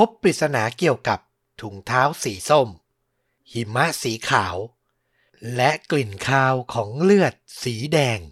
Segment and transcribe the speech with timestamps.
[0.00, 1.18] พบปริศนาเกี่ยวกับ
[1.60, 2.68] ถุงเท้าสีส้ม
[3.50, 4.56] หิมะสีขาว
[5.56, 8.22] และกลิ่นคาวของเลือดสีแดง ส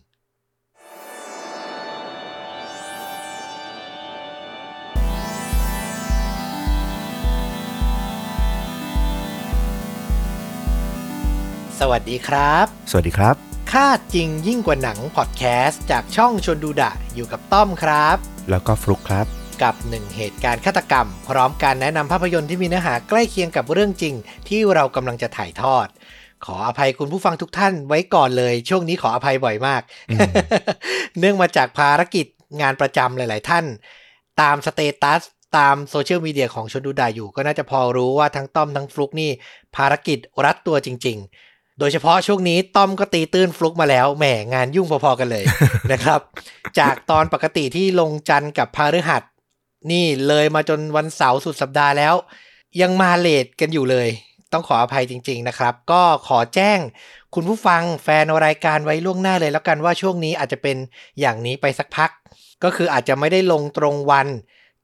[11.90, 13.36] วัสดีครับ สวัสดีครับ
[13.72, 18.16] ค่าจริงยิ่งกว่าหนังพอดแคสต์จากช่องชวนดูดะอยู่กับต้อมครับ
[18.50, 24.14] แล้วก็ฟลุกครับ กับหนึ่งเหตุการณ์ฆาตกรรม พร้อมการแนะนำภาพยนตร์ที่มีเนื้อหาใกล้เคียงกับเรื่องจริง
[24.48, 25.86] ที่เรากำลังจะถ่ายทอด
[26.44, 29.82] ขออภัยคุณผู้ฟังทุกท่านไว้ก่อนเลย ช่วงนี้ขออภัยบ่อยมาก
[31.18, 32.26] เนื่องมาจากภารกิจ
[32.60, 33.64] งานประจำหลาย ๆ ท่าน
[34.40, 35.22] ตามสเตตัส
[35.56, 39.30] ตามโซเชียลมีเดียของชนดูดาอยู่ ก็น่าจะพอรู้ว่าทั้งต้อมทั้งฟลุกนี่
[39.76, 41.18] ภารกิจรัดตัวจริง
[41.48, 45.44] ๆ โดยเฉพาะช่วงนี้ต้อมก็ตีตื้นฟลุกมาแล้วแหมงานยุ่งพอๆกันเลย
[45.92, 46.20] นะครับ
[46.78, 49.22] จากตอนปกติที่ลงจันทร์กับพฤหัส
[49.90, 52.14] นี่เลยมาจนวันเสาร์สุดสัปดาห์แล้ว
[52.80, 54.08] ยังมาเลทกันอยู่เลย
[54.52, 56.78] ต้องขออภัยจริง ๆ นะครับ ก็ขอแจ้ง
[57.34, 60.76] คุณผู้ฟังแฟนรายการไว้ล่วงหน้าเลยแล้วกันว่าช่วงนี้อาจจะเป็น
[61.20, 62.10] อย่างนี้ไปสักพัก
[62.64, 64.28] ก็คืออาจจะไม่ได้ลงตรงวัน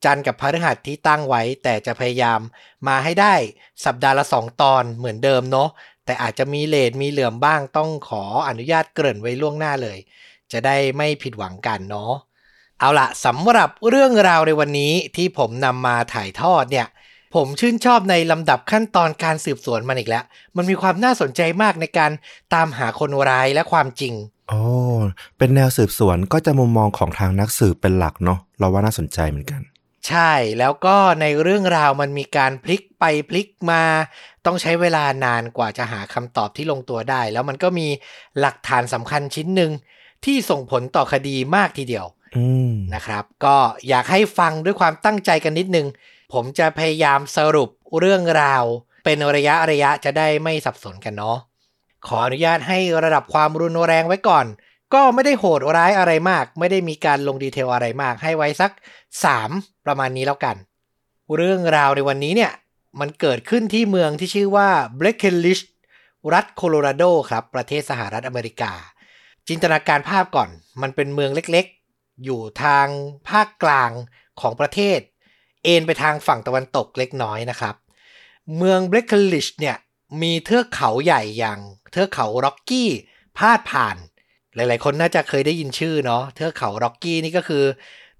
[0.04, 2.40] จันทร์กับพฤหัสที่ตั้งไว้ แต่จะพยายาม
[2.88, 3.34] มาให้ได้
[3.84, 5.68] สัปดาห์ละ 2 ตอนเหมือนเดิมเนาะ
[6.04, 9.98] แต่อาจจะมีเลทมีเหลื่อมบ้างต้องขออนุญาตเกริ่นไว้ล่วงหน้าเลย
[10.52, 12.12] จะได้ไม่ผิดหวังกันเนาะ
[12.80, 16.86] เอาละสำหรับเรื่องราวในวันนี้ที่ผมนำมาถ่ายทอดเนี่ย
[17.34, 20.24] ผมชื่นชอบในลำดับขั้นตอนการสืบสวนมันอีกแล้ว
[20.56, 22.10] มันมีความน่าสนใจมากในการ
[22.54, 24.14] ตามหาคนร้ายและความจริง
[24.48, 24.60] โอ้
[25.38, 29.60] เป็นแนวสืบสวนก็จะมุมมองของทางนักสืบเป็นหลักเนาะเราว่าน่าสนใจเหมือนกัน
[30.08, 33.82] ใช่แล้วก็ในเรื่องราวมันมีการพลิกไปพลิกมา
[34.46, 37.88] ต้องใช้เวลานานกว่าจะหาคำตอบที่ลงตัวได้ แล้วมันก็มี
[38.40, 39.72] หลักฐานสำคัญชิ้นหนึ่ง
[40.24, 42.17] ที่ส่งผลต่อคดีมากทีเดียวอืม
[42.94, 43.56] นะครับ ก็
[43.88, 45.86] อยากให้ฟังด้วยความตั้งใจกันนิดนึง
[46.32, 48.64] ผมจะพยายามสรุปเรื่องราว
[49.04, 51.38] เป็นระยะระยะจะได้ไม่สับสนกันเนาะ
[52.06, 54.46] ขออนุญาตให้ระดับความรุนแรงไว้ก่อน
[54.94, 58.70] ก็ไม่ได้โหดร้ายอะไรมาก ไม่ได้มีการลงดีเทลอะไรมาก ให้ไว้สัก
[59.28, 60.56] 3 ประมาณนี้แล้วกัน
[61.36, 62.52] เรื่องราวในวันนี้เนี่ย
[63.00, 65.64] มันเกิดขึ้นที่เมืองที่ชื่อว่า b r e c k e n r i d g e
[66.32, 68.72] รัฐโคโลราโดครับ ประเทศสหรัฐอเมริกา
[69.48, 70.48] จินตนาการภาพก่อน
[70.82, 71.66] มันเป็นเมืองเล็ก
[72.24, 72.86] อยู่ทาง
[73.28, 73.90] ภาคกลาง
[74.40, 75.00] ของประเทศ
[75.64, 77.74] เอ็นไปทางฝั่งตะวันตกเล็กน้อยนะครับ
[78.56, 79.76] เมืองเบร k เ n ลิชเนี่ย
[80.22, 81.60] มีเทือกเขาใหญ่อย่าง
[81.92, 82.90] เทือกเขาร็อกกี้
[83.38, 83.96] พาดผ่าน
[84.54, 87.64] หลายๆ คนน่าจะเคยได้ยินชื่อเนาะเทือกเขาร็อกกี้นี่ก็คือ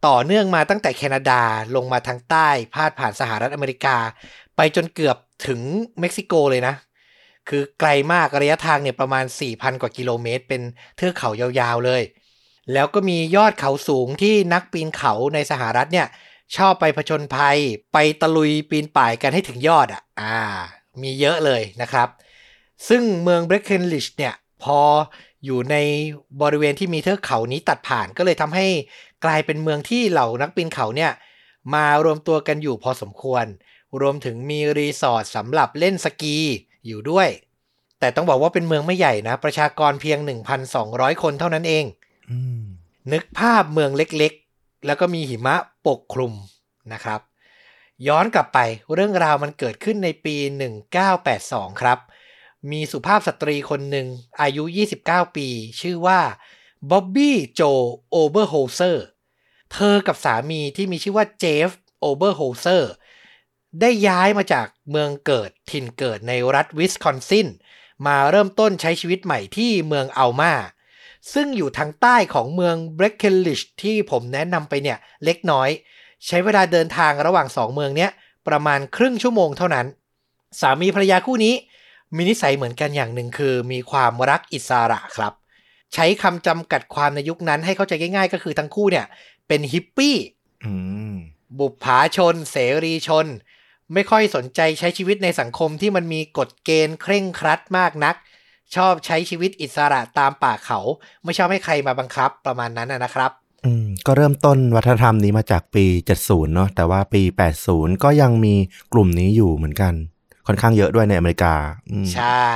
[0.07, 1.43] ต่อเนื่องมาตั้งแต่แคนาดา
[1.77, 3.97] ลงมาทางใต้พาดผ่านสหรัฐอเมริกา
[4.57, 5.17] ไปจนเกือบ
[5.47, 5.61] ถึง
[6.01, 6.75] เม็กซิโกเลยนะ
[7.49, 10.63] คือไกลมากระยะทางเนี่ยประมาณ 4,000 กว่ากิโลเมตร เป็น
[10.97, 12.03] เทือกเขายาวๆเลย
[12.73, 16.07] แล้วก็มียอดเขาสูงที่นักปีนเขาในสหรัฐเนี่ย
[16.57, 17.59] ชอบไปผจญภัย
[17.93, 20.37] ไปตะลุยปีนป่ายกันให้ถึงยอดอะอ่า
[21.03, 22.09] มีเยอะเลยนะครับ
[22.89, 24.81] ซึ่งเมืองเบร k เ n นลิชเนี่ยพอ
[25.45, 25.77] อยู่ใน
[26.43, 28.67] บริเวณที่มีเทือกเขานี้ตัดผ่านก็เลยทำให้
[29.25, 31.13] กลายเป็นเมืองที่เหล่านักปีนเขาเนี่ย
[31.75, 33.45] มารวมตัวกันอยู่พอสมควร
[34.01, 36.37] รวมถึงมีรีสอร์ทสำหรับเล่นสกี
[36.87, 37.29] อยู่ด้วย
[38.01, 40.19] แต่ต้องบอกว่าเป็นเมืองไม่ใหญ่นะ ประชากรเพียง
[40.71, 41.85] 1,200 คนเท่านั้นเอง
[43.13, 45.57] นึกภาพเมืองเล็กๆ แล้วก็มีหิมะ
[45.87, 46.33] ปกคลุม
[46.93, 47.21] นะครับ
[48.09, 48.59] ย้อนกลับไป
[48.95, 50.37] เรื่องราวมันเกิดขึ้นในปี
[51.09, 51.99] 1982 ครับ
[52.71, 54.07] มีสุภาพสตรีคนหนึ่ง
[54.41, 54.65] อายุ
[55.01, 55.49] 29 ปี
[55.81, 56.21] ชื่อว่า
[56.91, 57.63] บ๊อบบี้โจ
[58.11, 59.05] โอเบอร์โฮเซอร์
[59.73, 62.91] เธอกับสามีที่มีชื่อว่าเจฟโอเบอร์โฮเซอร์
[63.81, 67.49] ได้ย้ายมาจากเมืองเกิดถิ่นเกิดในรัฐวิสคอนซิน
[68.07, 70.53] มาเริ่มต้นใช้ชีวิตใหม่ที่เมืองอัลมา
[71.35, 75.69] ซึ่งอยู่ทางใต้ของเมืองเบร k เ n นลิชที่ผมแนะนำไปเนี่ยเล็กน้อย
[76.27, 78.11] ใช้เวลาเดินทางระหว่างสองเมืองเนี้ย
[78.49, 79.87] ประมาณครึ่งชั่วโมงเท่านั้น
[80.61, 81.55] สามีภรรยาคู่นี้
[82.17, 85.33] มีนิสัยเหมือนกันอย่างหนึ่งคือ มีความรักอิสระครับ
[85.95, 89.07] ใช้คำจำกัดความในยุคนั้นให้เข้าใจง่าย ๆ ก็คือทั้งคู่เนี่ย
[89.49, 90.17] เป็นฮิปปี้
[90.65, 90.73] อื
[91.13, 91.15] ม
[91.59, 93.27] บุปผาชน เสรีชน
[93.95, 98.17] ไม่ค่อยสนใจใช้ชีวิตในสังคมที่มันมีกฎเกณฑ์เคร่งครัดมากนัก
[98.77, 100.81] ชอบใช้ชีวิตอิสระตามป่าเขา
[101.25, 103.31] ไม่ชอบให้ใครมาบังคับประมาณนั้นนะนะครับ
[103.65, 105.85] อืมก็เริ่มต้นวัฒนธรรมนี้มาจากปี
[106.19, 107.23] 70 เนาะแต่ว่าปี
[107.63, 108.55] 80 ก็ยังมี
[108.93, 109.95] กลุ่มนี้อยู่เหมือนกัน
[110.47, 111.55] ค่อนข้างเยอะด้วยในอเมริกา
[111.91, 112.49] อืมใช่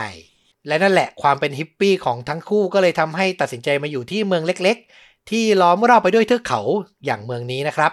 [0.67, 6.61] และนั่นแหละความเป็นฮิปปี้ของทั้งคู่ก็เลยทำให้ตัดสินใจมาอยู่ที่เมืองเล็ก ๆ ที่ล้อมรอบไปด้วยเทือกเขา
[7.05, 7.93] อย่างเมืองนี้นะครับ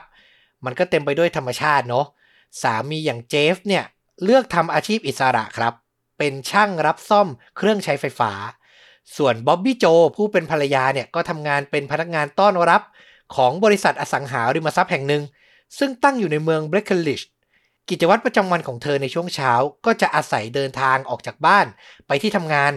[0.65, 2.05] มันก็เต็มไปด้วยธรรมชาติเนาะ
[2.61, 3.83] สามีอย่างเจฟเนี่ย
[4.23, 5.73] เลือกทำอาชีพอิสระครับ
[6.19, 7.27] เป็นช่างรับซ่อม
[7.57, 8.31] เครื่องใช้ไฟฟ้า
[9.17, 9.85] ส่วนบ๊อบบี้โจ
[10.15, 12.81] ผู้เป็นภรรยาเนี่ยก็ทำงานเป็นพนักงานต้อนรับ
[13.35, 15.23] ของบริษัทอสังหาริมทรัพย์แห่งหนึ่ง
[15.77, 17.21] ซึ่งตั้งอยู่ในเมืองเบร k เ n นลิช
[17.89, 19.53] กิจวัตรประจำวันของเธอในช่วงเช้า
[19.85, 21.65] ก็จะอาศัยเดินทางออกจากบ้าน
[22.07, 22.71] ไปที่ทำงาน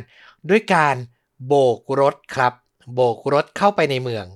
[0.50, 0.96] ด้วยการ
[1.46, 2.54] โบกรถครับ
[2.94, 4.26] โบกรถเข้าไปในเมือง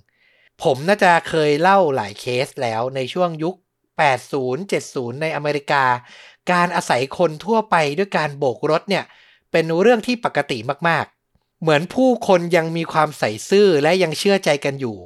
[0.63, 3.57] ผมน่าจะเคยเล่าหลายเคสแล้วในช่วงยุค
[4.15, 5.85] 80 70 ในอเมริกา
[6.53, 9.05] การอาศัยคนทั่วไปด้วยการโบกรถเนี่ย
[9.53, 10.59] เป็นเรื่องที่ปกติ
[10.89, 14.97] มากๆ เหมือนผู้คนยังมีความใส่ซื่อและยังเชื่อใจกันอยู่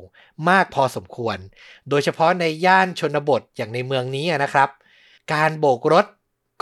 [0.51, 1.39] มากพอสมควร
[1.89, 4.69] โดยเฉพาะในย่านชนบทอย่างในเมืองนี้นะครับ
[5.33, 6.07] การโบกรถ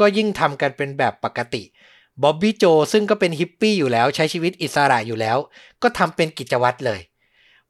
[0.00, 1.62] ก็ยิ่งทำกันเป็นแบบปกติ
[2.22, 5.38] บ๊อบบี้โจซึ่งก็เป็นฮิปปี้อยู่แล้วใช้ชีวิตอิสระอยู่แล้ว
[5.82, 7.00] ก็ทำเป็นกิจวัตรเลย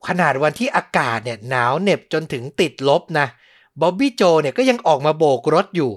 [0.06, 3.26] ขนาดวันที่อากาศเนี่ยหนาวเหน็บจนถึงติดลบนะ
[3.80, 5.92] บ๊อบบี้โจเนี่ยก็ยังออกมาโบกรถอยู่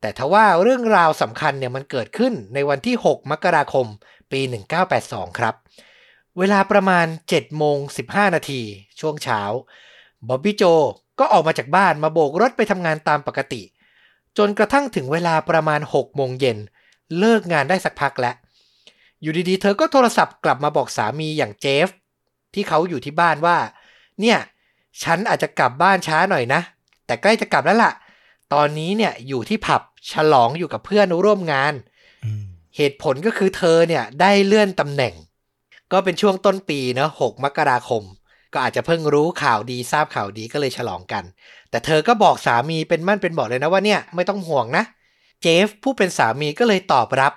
[0.00, 3.86] แต่ทว่าเรื่องราวสำคัญเนี่ยมันเกิดขึ้นในวันที่ 6 มกราคม
[4.32, 4.40] ปี
[4.90, 5.54] 1982 ครับ
[6.38, 7.78] เวลาประมาณ7โมง
[8.08, 8.60] 15 นาที
[9.00, 9.40] ช่วงเช้า
[10.28, 10.62] บ๊อบบี้โจ
[11.18, 13.62] ก็ออกมาจากบ้านมาโบกรถไปทำงานตามปกติ
[14.38, 16.58] จนกระทั่งถึงเวลาประมาณ6โมงเย็น
[17.18, 18.34] เลิกงานได้สักพักแล้ว
[19.22, 21.88] อยู่ดีๆ เธอก็โทรศัพท์กลับมาบอกสามีอย่างเจฟ
[22.54, 23.58] ที่เขาอยู่ที่บ้านว่า
[24.20, 24.38] เนี่ย
[25.02, 26.60] ฉันอาจจะกลับบ้านช้าหน่อยนะ
[27.06, 27.92] แต่ใกล้จะกลับแล้วล่ะ
[28.54, 29.82] ตอนนี้เนี่ยอยู่ที่ผับ
[30.12, 31.74] ฉลองอยู่กับเพื่อนร่วมงาน
[32.24, 32.42] อืม
[32.76, 35.14] เหตุผลก็คือเธอเนี่ยได้เลื่อนตำแหน่ง
[35.92, 38.02] ก็เป็นช่วงต้นปีเนอะ6มกราคม
[38.52, 41.24] ก็อาจจะเพิ่งรู้ข่าวดีทราบข่าวดีก็เลยฉลองกัน
[41.70, 44.84] แต่เธอก็บอกสามีเป็นมั่นเป็นบอกเลยนะว่าเนี่ยไม่ต้องห่วงนะ
[45.42, 47.32] เจฟผู้เป็นสามีก็เลยตอบรับ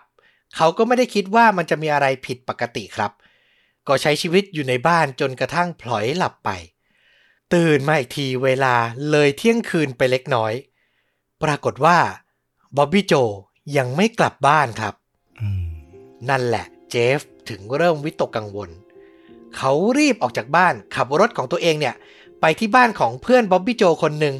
[0.55, 3.11] เขาก็ไม่ได้คิดว่ามันจะมีอะไรผิดปกติครับ
[3.87, 6.49] ก็ใช้ชีวิตอยู่ในบ้านจนกระทั่งพลอยหลับไป
[7.53, 8.75] ตื่นมาอีกทีเวลา
[9.11, 10.53] เลยเที่ยงคืนไปเล็กน้อย
[11.43, 11.97] ปรากฏว่า
[12.77, 13.13] บ๊อบบี้โจ
[13.77, 14.93] ยังไม่กลับบ้านครับ
[15.39, 15.63] อืม
[16.29, 17.19] นั่นแหละเจฟ
[17.49, 18.69] ถึงเริ่มวิตกกังวล
[19.57, 21.95] เขารีบออกจากบ้านขับรถของตัวเองเนี่ย
[22.41, 24.35] ไปที่บ้านของเพื่อนบ๊อบบี้โจคนหนึ่ง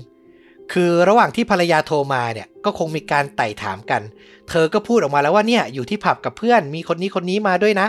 [0.73, 4.01] คือระหว่างที่ภรรยาโทรมาเนี่ย ก็คงมีการไต่ถามกัน
[4.49, 7.87] เธอก็พูดออกมาแล้วว่าเนี่ยอยู่ที่ผับกับเพื่อนมีคนนี้คนนี้มาด้วยนะ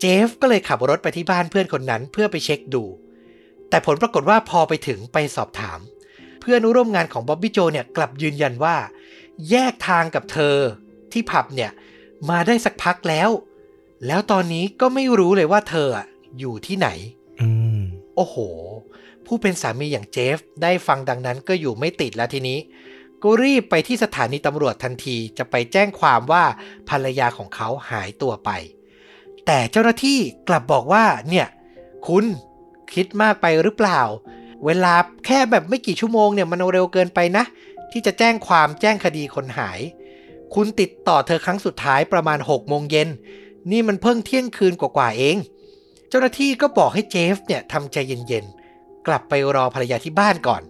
[0.00, 2.84] เจฟก็เลยขับรถไปที่บ้านเพื่อนคนนั้นเพื่อไปเช็คดู
[3.68, 8.76] แต่ผลปรากฏว่าพอไปถึงไปสอบถามเพื่อนร่วมงานของบ๊อบบี้โจเนี่ยกลับยืนยันว่า
[9.50, 10.56] แยกทางกับเธอ
[11.12, 11.70] ที่ผับเนี่ย
[12.30, 13.30] มาได้สักพักแล้ว
[14.06, 16.06] แล้วตอนนี้ก็ไม่รู้เลยว่าเธออะ
[16.38, 16.88] อยู่ที่ไหน
[17.40, 17.48] อื
[17.78, 17.80] ม
[18.16, 18.36] โอ้โห
[19.26, 22.58] ผู้เป็นสามีอย่างเจฟ ได้ฟังดังนั้นก็อยู่ไม่ติดแล้วทีนี้
[23.22, 26.44] ก็รีบไปที่สถานีตำรวจทันทีจะไปแจ้งความว่า
[26.88, 28.50] ภรรยาของเขาหายตัวไป
[29.46, 30.18] แต่เจ้าหน้าที่
[30.48, 31.46] กลับบอกว่าเนี่ย
[32.06, 32.24] คุณ
[32.94, 34.00] คิดมากไปหรือเปล่า
[34.66, 34.94] เวลา
[35.26, 37.44] แค่แบบไม่กี่ชั่วโมงเนี่ยมันเร็วเกินไปนะ
[37.92, 39.80] ที่จะแจ้งความแจ้งคดีคนหาย
[40.54, 43.08] คุณติดต่อเธอครั้งสุดท้ายประมาณ6โมงเย็น
[43.70, 45.36] นี่มันเพิ่งเที่ยงคืนกว่าๆเอง
[46.08, 50.62] เจ้าหน้าที่ก็บอกให้เจฟเนี่ยทำใจเย็นๆ กลับไปรอภรรยาที่บ้านก่อน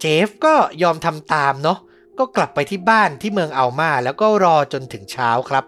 [0.00, 1.78] เจฟก็ยอมทำตามเนาะ
[2.18, 5.64] ก็กลับไปที่บ้านที่เมืองอัลมาแล้วก็รอจนถึงเช้าครับ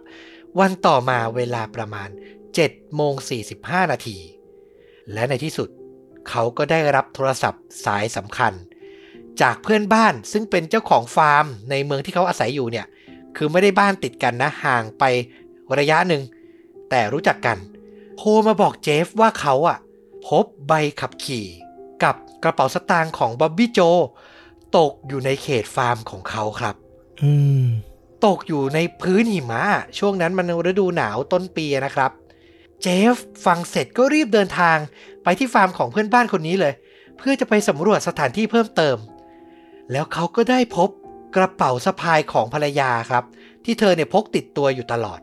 [0.58, 2.08] วันต่อมาเวลาประมาณ
[2.52, 3.14] 7โมง
[3.52, 4.18] 45นาที
[5.12, 5.68] และในที่สุด
[6.30, 8.52] เขาก็ได้รับโทรศัพท์สายสำคัญ
[9.40, 12.86] จากเพื่อนบ้านซึ่งเป็นเจ้าของฟาร์มในเมืองที่เขาอาศัยอยู่เนี่ย
[13.36, 15.04] คือไม่ได้บ้านติดกันนะห่างไป
[15.78, 16.22] ระยะหนึ่ง
[16.90, 17.58] แต่รู้จักกัน
[18.16, 19.78] โทรมาบอกเจฟว่าเขาอะ
[20.26, 21.46] พบใบขับขี่
[22.02, 23.80] กับกระเป๋าสตางค์ของบ๊อบบี้โจ
[24.76, 26.74] ตกอยู่ในเขตฟาร์มของเขาครับ
[27.22, 27.32] อื
[27.64, 27.66] ม
[28.26, 29.62] ตกอยู่ในพื้นหิมะ
[29.98, 32.12] ช่วงนั้นมันฤดูหนาวต้นปีนะครับ
[32.82, 34.76] เจฟฟังเสร็จก็รีบเดินทาง
[35.26, 36.74] ไปที่ฟาร์มของเพื่อนบ้านคนนี้เลย
[37.16, 38.96] เพื่อจะไปสำรวจสถานที่เพิ่มเติม
[39.92, 40.88] แล้วเขาก็ได้พบ
[41.36, 43.24] กระเป๋าสะพายของภรรยาครับ
[43.64, 45.20] ที่เธอเนี่ยพกติดตัวอยู่ตลอด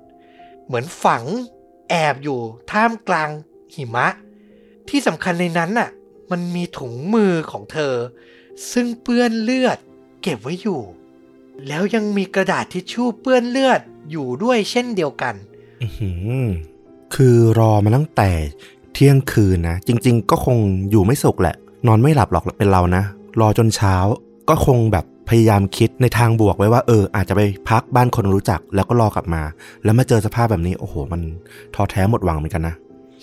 [0.65, 1.23] เหมือนฝัง
[1.89, 2.39] แอบอยู่
[2.71, 3.29] ท่ามกลาง
[3.75, 4.07] หิมะ
[4.89, 5.89] ที่สำคัญในนั้นน่ะ
[6.31, 7.93] มันมีถุงมือของเธอ
[8.71, 9.77] ซึ่งเปื้อนเลือด
[10.21, 10.81] เก็บไว้อยู่
[11.67, 13.81] แล้วยังมีกระดาษทิชชู่เปื้อนเลือด
[14.11, 15.35] อยู่ด้วยเช่นเดียวกัน
[15.81, 16.09] อือหื
[16.45, 16.47] อ
[17.15, 18.31] คือรอมาตั้งแต่
[18.93, 20.57] เที่ยงคืนนะ จริง ๆ ก็คง
[20.91, 21.55] อยู่ไม่สุขแหละ
[21.87, 23.03] นอนไม่หลับหรอกเป็นเรานะ
[23.41, 23.95] รอจนเช้า
[24.49, 29.43] ก็คงแบบพยายามคิดในทางบวกไว้ว่าเออ อาจจะไปพักบ้านคนรู้จักแล้วก็รอกลับมา
[29.83, 31.21] แล้วมาเจอสภาพแบบนี้ โอ้โห มัน
[31.75, 32.75] ท้อแท้หมดหวังเหมือนกันนะ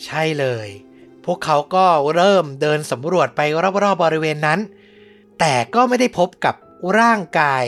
[0.05, 0.69] ใช่เลย
[1.25, 1.85] พวกเขาก็
[2.17, 3.41] เริ่มเดินสำรวจไป
[3.83, 4.59] รอบๆบริเวณนั้น
[5.41, 6.55] แต่ก็ไม่ได้พบกับ
[6.99, 7.65] ร่างกาย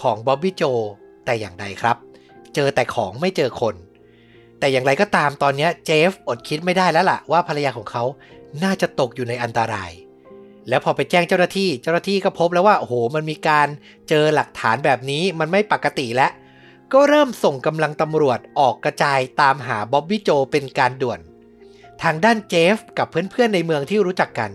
[0.00, 0.62] ของบ๊อบบี้โจ
[1.24, 1.96] แต่อย่างใดครับ
[2.54, 3.74] เจอแต่ของไม่เจอคน
[4.58, 8.04] แต่อย่างไรก็ตามตอนนี้เจฟอดคิดไม่ได้แล้วล่ะว่าภรรยาของเขา
[8.62, 9.90] น่าจะตกอยู่ในอันตราย
[10.68, 13.68] แล้วพอไปแจ้งเจ้าหน้าที่ เจ้าหน้าที่ก็พบแล้วว่าโอ้โหมันมีการ
[14.08, 16.30] เจอหลักฐานแบบนี้มันไม่ปกติแล้ว
[16.92, 21.20] ก็เริ่มส่งกำลังตำรวจออกกระจายตามหาบ๊อบบี้โจเป็นการด่วน
[22.02, 24.50] ทางด้านเจฟกับเพื่อนๆในเมืองที่รู้จักกัน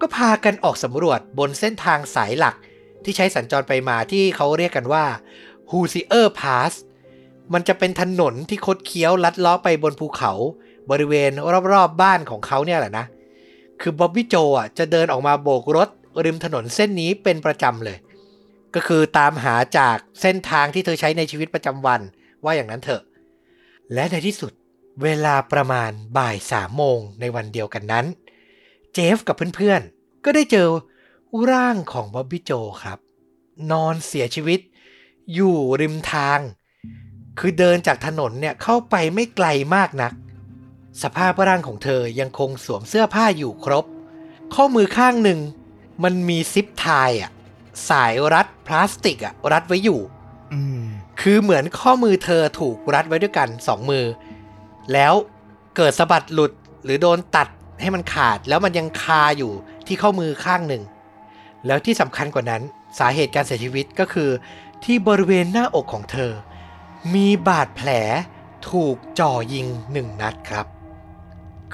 [0.00, 2.56] ก็พากันออกสำรวจบนเส้นทางสายหลัก
[3.04, 5.04] ที่ใช้สัญจรไปมาที่เขาเรียกกันว่า
[5.70, 6.72] h u s i e r Pass
[7.52, 10.32] มันจะเป็นถนนที่คดเคี้ยวลัดล้อไปบนภูเขา
[10.90, 13.06] บริเวณรอบๆบบ้านของเขาเนี่ยแหละนะ
[13.80, 15.88] คือบ๊อบบี้โจอะจะเดินออกมาโบกรถ
[16.24, 17.98] ริมถนนเส้นนี้เป็นประจำเลย
[18.74, 22.00] ก็คือตามหาจากเส้นทางที่เธอใช้ในชีวิตประจำวัน
[22.44, 23.02] ว่าอย่างนั้นเถอะ
[23.94, 24.52] และในที่สุด
[25.02, 28.06] เวลาประมาณบ่ายสามโมงในวันเดียวกันนั้น
[28.92, 30.68] เจฟกับเพื่อนๆ ก็ได้เจอ
[31.50, 32.98] ร่างของบ๊อบบี้โจครับ
[33.70, 34.60] นอนเสียชีวิต
[35.34, 36.38] อยู่ริมทาง
[37.38, 40.12] คือเดินจากถนนเนี่ยเข้าไปไม่ไกลมากนัก
[41.02, 43.84] สภาพร่างของเธอยังคงสวมเสื้อผ้าอยู่ครบ
[44.54, 45.40] ข้อมือข้างหนึ่ง
[46.04, 47.30] มันมีซิปไทายอะ
[47.90, 50.00] สายรัดพลาสติกอะรัดไว้อยู่
[50.52, 50.84] อืม
[51.20, 54.04] คือเหมือนข้อมือเธอถูกรัดไว้ด้วยกันสองมือ
[54.92, 55.12] แล้ว
[55.76, 56.52] เกิดสะบัดหลุด
[56.84, 57.48] หรือโดนตัด
[57.80, 59.52] ให้มันขาดแล้วมันยังคาอยู่
[59.86, 60.82] ที่ข้อมือข้างหนึ่ง
[61.66, 62.62] แล้วที่สำคัญกว่านั้น
[62.98, 64.30] สาเหตุการเสียชีวิตก็คือ
[64.84, 66.32] ที่บริเวณหน้าอกของเธอ
[67.14, 67.90] มีบาดแผล
[68.70, 70.66] ถูกจ่อยิงหนึ่งนัดครับ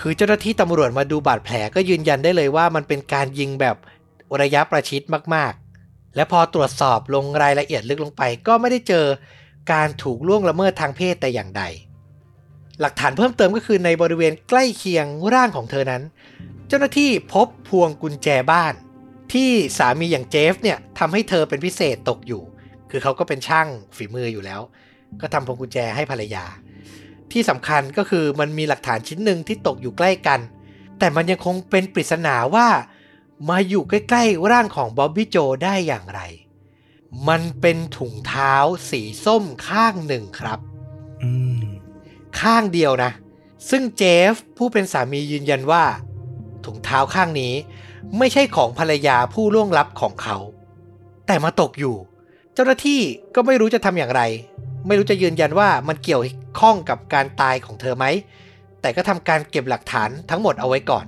[0.00, 3.76] คือเจ้าหน้าที่ตำรวจมาดูบาดแผลก็ยืนยันได้เลยว่ามันเป็นการยิงแบบ
[4.40, 5.02] ระยะประชิด
[5.34, 9.06] มากๆ และพอตรวจสอบลงรายละเอียดลึกลงไป ก็ไม่ได้เจอ
[9.72, 11.62] การถูกล่วงละเมิดทางเพศแต่อย่างใด
[12.80, 16.02] หลักฐานเพิ่มเติมก็คือในบริเวณใกล้เคียงร่างของเธอนั้น
[16.68, 18.74] เจ้าหน้าที่พบพวงกุญแจบ้าน
[19.32, 22.42] ที่สามีอย่างเจฟเนี่ยทำให้เธอเป็นพิเศษตกอยู่
[22.90, 24.60] คือเขาก็เป็นช่างฝีมืออยู่แล้ว
[25.21, 26.45] ก็ทำพวงกุญแจให้ภรรยา
[27.33, 30.40] ที่สำคัญก็คือมันมีหลักฐานชิ้นหนึ่งที่ตกอยู่ใกล้กัน
[30.99, 32.69] แต่มันยังคงเป็นปริศนาว่า
[33.49, 36.21] มาอยู่ใกล้ๆร่างของบ๊อบบี้โจได้อย่างไร
[37.28, 38.54] มันเป็นถุงเท้า
[38.90, 40.59] สีส้มข้างหนึ่งครับ
[41.23, 41.31] อื
[41.62, 41.64] ม
[42.40, 43.11] ข้างเดียวนะ
[43.71, 44.02] ซึ่งเจ
[44.33, 45.85] ฟผู้เป็นสามียืนยันว่า
[46.64, 47.54] ถุงเท้าข้างนี้
[48.19, 50.38] ไม่ใช่ของภรรยาผู้ล่วงลับของเขา
[51.26, 51.97] แต่มาตกอยู่
[52.54, 53.00] เจ้าหน้าที่
[53.35, 54.23] ก็ไม่รู้จะทำอย่างไร
[54.86, 56.22] ไม่รู้จะยืนยันว่ามันเกี่ยว
[56.60, 58.06] ข้องกับการตายของเธอไหม
[58.80, 61.06] แต่ก็ทำการเก็บหลักฐานทั้งหมดเอาไว้ก่อน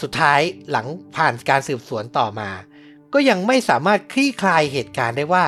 [0.00, 2.50] สุดท้ายหลังผ่านการสืบสวนต่อมา
[3.12, 5.46] ก็ยังไม่สามารถคลี่คลายเหตุการณ์ได้ว่า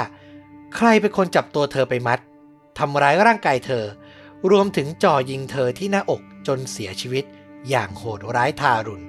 [0.77, 2.19] ใครเป็นคนจับตัวเธอไปมัด
[2.79, 3.85] ทำร้ายร่างกายเธอ
[4.51, 7.25] รวมถึงจ่อยิงเธอที่หน้าอกจนเสียชีวิต
[7.69, 9.07] อย่างโหดร้ายทารุณ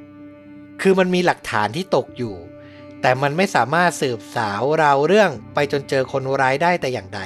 [0.82, 2.36] คือมันมีหลักฐานที่ตกอยู่
[3.02, 7.22] แต่มันไม่สามารถสืบสาวราวเรื่องไปจนเจอคนร้ายได้แต่อย่างใด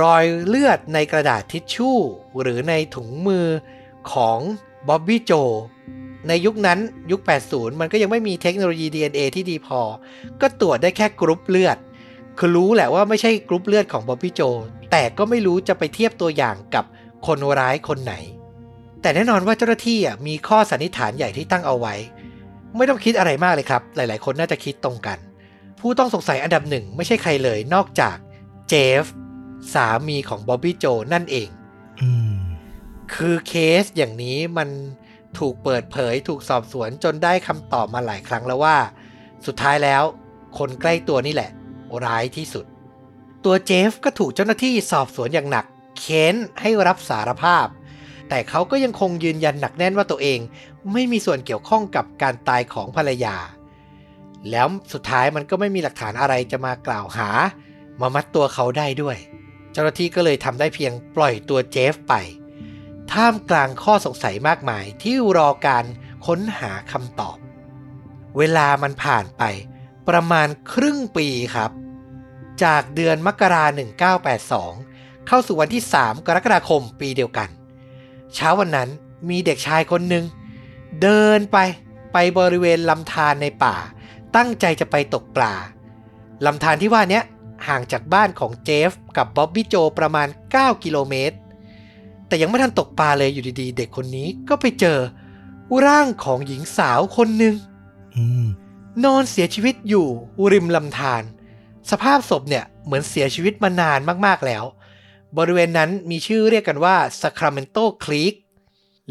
[0.00, 1.98] รอยเลือดในกระดาษทิชชู่
[2.42, 3.46] หรือในถุงมือ
[4.12, 4.38] ของ
[4.88, 5.32] บ๊อบบี้โจ
[6.28, 6.78] ในยุคนั้น
[7.10, 7.20] ยุค
[7.50, 9.80] 80 มันก็ยังไม่มีเทคโนโลยี DNA ที่ดีพอ
[10.40, 11.78] ก็ตรวจได้แค่กรุ๊ปเลือด
[12.38, 14.40] คือรู้แหละว่าไม่ใช่กรุ๊ปเลือดของบ๊อบบี้โจ
[14.90, 16.84] แต่ก็ไม่รู้จะไปเทียบตัวอย่างกับ
[17.26, 18.14] คนร้ายคนไหน
[19.02, 21.94] แต่แน่นอนว่าเจ้าหน้าที่มีข้อสันนิษฐานใหญ่ที่ตั้งเอาไว้
[22.76, 25.18] ไม่ต้องคิดอะไรมากเลยครับ หลาย ๆ คนน่าจะคิดตรงกัน
[25.80, 28.16] ผู้ต้องสงสัยอันดับหนึ่งไม่ใช่ใครเลยนอกจาก
[28.68, 29.04] เจฟ
[29.74, 31.48] สามีของบ๊อบบี้โจนั่นเอง
[32.02, 32.34] อืม
[33.14, 33.52] คือเค
[33.82, 34.68] สอย่างนี้มัน
[35.38, 38.76] ถูกเปิดเผยถูกสอบสวนจนได้คำตอบมาหลายครั้งแล้วว่า
[39.46, 40.02] สุดท้ายแล้ว
[40.58, 41.50] คนใกล้ตัวนี่แหละ
[42.04, 42.64] ร้ายที่สุด
[43.44, 45.66] ตัวเจฟก็ถูกเจ้าหน้าที่สอบสวนอย่างหนัก
[45.98, 47.66] เค้นให้รับสารภาพ
[48.28, 50.38] แต่เขาก็ยังคงยืนยันหนักแน่นว่าตัวเอง
[50.92, 53.36] ไม่มีส่วนเกี่ยวข้องกับการตายของภรรยา
[54.50, 57.28] แล้วสุดท้ายมันก็ไม่มีหลักฐานอะไรจะมากล่าวหา
[58.00, 59.16] มามัดตัวเขาได้ด้วย
[59.72, 62.14] เจ้าหน้าที่ก็เลยทำได้เพียงปล่อยตัวเจฟไป
[63.12, 65.84] ท่ามกลางข้อสงสัยมากมายที่รอการ
[66.26, 67.36] ค้นหาคำตอบ
[68.38, 69.42] เวลามันผ่านไป
[70.08, 71.70] ประมาณครึ่งปีครับ
[72.64, 73.64] จากเดือนมกรา
[74.46, 77.48] 1982 เข้าสู่วันที่ 3 กรกฎาคมปีเดียวกัน
[78.34, 78.88] เช้าวันนั้น
[79.28, 80.24] มีเด็กชายคนหนึ่ง
[81.02, 81.58] เดินไป
[82.12, 83.74] ไปบริเวณลำธารในป่า
[84.36, 85.54] ตั้งใจจะไปตกปลา
[86.46, 87.20] ลำธารที่ว่านี้
[87.68, 91.36] ห่างจากบ้านของเจฟกับบ๊อบบี้โจประมาณ 9 กิโลเมตร
[92.26, 94.98] แต่ยังไม่ทันตกปลาเลยอยู่ดีๆ เด็กคนนี้ก็ไปเจอ
[95.86, 97.54] ร่างของหญิงสาวคนหนึ่ง
[98.16, 98.46] อืม
[99.04, 100.06] นอนเสียชีวิตอยู่
[100.52, 101.22] ริมลำธาร
[101.90, 104.64] สภาพศพเนี่ยเหมือนเสียชีวิตมานานมากๆแล้ว
[105.38, 108.34] บริเวณนั้นมีชื่อเรียกกันว่า Sacramento Creek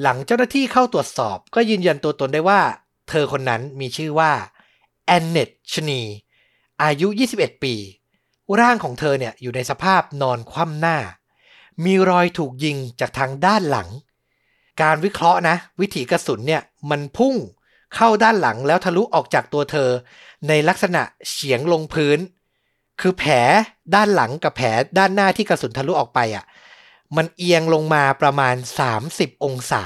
[0.02, 2.62] หลังเจ้าหน้าที่เข้าตรวจสอบ ก็ยืนยันตัวตนได้ว่า
[3.10, 4.32] เธอคนนั้นมีชื่อว่า
[5.06, 6.02] แอนเนตชนี
[6.84, 7.76] อายุ 21 ปี
[8.60, 10.98] ร่างของเธอเนี่ยอยู่ในสภาพนอนคว่ำหน้า
[11.84, 13.90] มีรอยถูกยิงจากทางด้านหลัง
[14.82, 17.36] การวิเคราะห์นะ วิถีกระสุนเนี่ยมันพุ่ง
[17.96, 19.90] เข้าด้านหลังแล้วทะลุออกจากตัวเธอ
[20.48, 22.20] ในลักษณะเฉียงลงพื้น
[23.02, 23.34] คือแผล
[23.96, 24.68] ด้านหลังกับแผล
[24.98, 26.46] ด้านหน้าที่กระสุนทะลุออกไปอะ
[27.16, 28.56] มันเอียงลงมาประมาณ
[29.00, 29.84] 30 องศา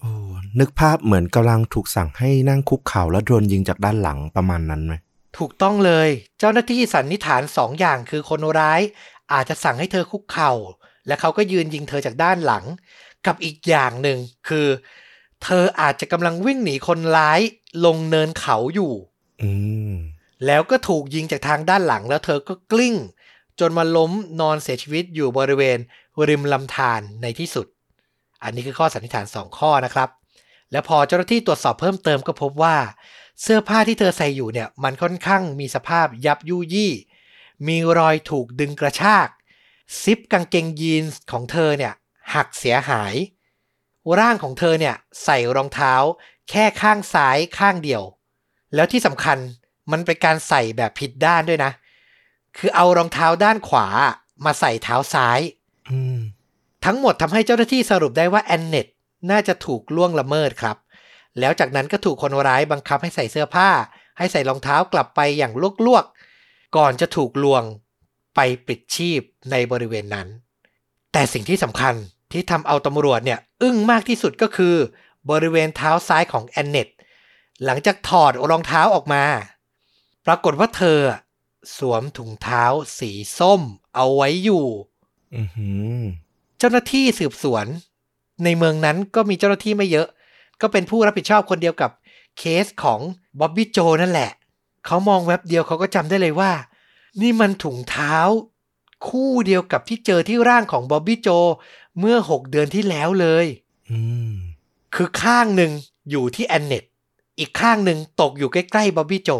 [0.00, 0.10] โอ้
[0.58, 4.94] นึกภาพเหมือนกำลังถูกสั่งให้นั่งคุกเข่าแล้วโดนยิงจากด้านหลังประมาณนั้นไหม
[5.38, 8.80] ถูกต้องเลย เจ้าหน้าที่สันนิษฐานสองอย่างคือคนร้าย
[9.32, 10.52] อาจจะสั่งให้เธอคุกเข่า
[11.06, 12.64] และเขาก็ยืนยิงเธอจากด้านหลัง
[13.26, 14.18] กับอีกอย่างหนึ่ง
[14.48, 14.66] คือ
[15.44, 17.40] เธออาจจะกำลังวิ่งหนีคนร้าย
[17.84, 18.92] ลงเนินเขาอยู่
[19.42, 19.50] อื
[19.92, 19.94] ม
[20.46, 22.96] แล้วก็ถูกยิงจากทางด้านหลังแล้วเธอก็กลิ้ง
[23.60, 25.78] จนมาล้มนอนเสียชีวิตอยู่บริเวณ
[26.28, 27.66] ริมลำธารในที่สุด
[28.42, 30.08] อันนี้คือข้อสันนิษฐาน 2 ข้อนะครับ
[30.72, 32.76] แล้วพอเจ้าหน้าที่ตรวจสอบเพิ่มเติมก็พบว่า
[33.42, 36.92] เสื้อผ้าที่เธอใส่อยู่เนี่ยมันค่อนข้างมีสภาพยับยุยี่
[37.66, 39.28] มีรอยถูกดึงกระชาก
[40.02, 41.94] ซิปกางเกงยีนส์ของเธอเนี่ย
[42.34, 43.14] หักเสียหาย
[44.18, 45.94] ร่างของเธอเนี่ยใส่รองเท้า
[46.50, 48.02] แค่ข้างซ้ายข้างเดียว
[48.74, 49.38] แล้วที่สำคัญ
[49.90, 51.72] มันเป็นการใส่แบบผิดด้านด้วยนะ
[52.56, 53.86] คือเอารองเท้าด้านขวา
[54.44, 55.40] มาใส่เท้าซ้าย
[55.90, 56.18] อืม
[56.84, 58.86] ทั้งหมดทำให้เจ้าหน้าที่สรุปได้ว่าแอนเนต
[59.30, 60.76] น่าจะถูกล่วงละเมิดครับ
[61.40, 63.70] แล้วจากนั้นก็ถูกคนร้ายบังคับให้ใส่เสื้อผ้า
[64.18, 65.52] ให้ใส่รองเท้ากลับไปอย่าง
[65.86, 67.62] ลวกๆ ก่อนจะถูกลวง
[68.36, 70.28] ไปปิดชีพในบริเวณนั้น
[71.12, 71.94] แต่สิ่งที่สำคัญ
[72.32, 74.74] ที่ทำเอาตำรวจเนี่ย อึ้งมากที่สุดก็คือ
[75.30, 76.88] บริเวณเท้าซ้ายของแอนเนต
[77.64, 79.24] หลังจากถอดรองเท้าออกมา
[80.26, 80.98] ปรากฏว่าเธอ
[81.78, 82.64] สวมถุงเท้า
[82.98, 83.62] สีส้ม
[83.94, 84.64] เอาไว้อยู่
[85.34, 86.00] อือหือ
[86.58, 87.66] เจ้าหน้าที่สืบสวน
[88.44, 90.08] ในเมืองนั้นก็มีเจ้าหน้าที่ไม่เยอะ
[90.60, 91.90] ก็เป็นผู้รับผิดชอบคนเดียวกับ
[92.38, 93.00] เคสของ
[93.40, 94.30] บ๊อบบี้โจนั่นแหละ
[94.86, 96.52] เขามองแว็บเดียวเขาก็จำได้เลยว่า
[97.20, 98.16] นี่มันถุงเท้า
[99.08, 101.28] คู่เดียวกับที่เจอที่ร่างของบ๊อบบี้โจ
[101.98, 103.46] เมื่อ6เดือนที่แล้วเลย
[103.90, 104.00] อื
[104.32, 104.34] ม
[104.94, 105.72] คือข้างหนึ่ง
[106.10, 106.84] อยู่ที่แอนเนต
[107.38, 109.30] อีกข้างหนึ่งตกอยู่ใกล้ๆบ๊อบบี้โจ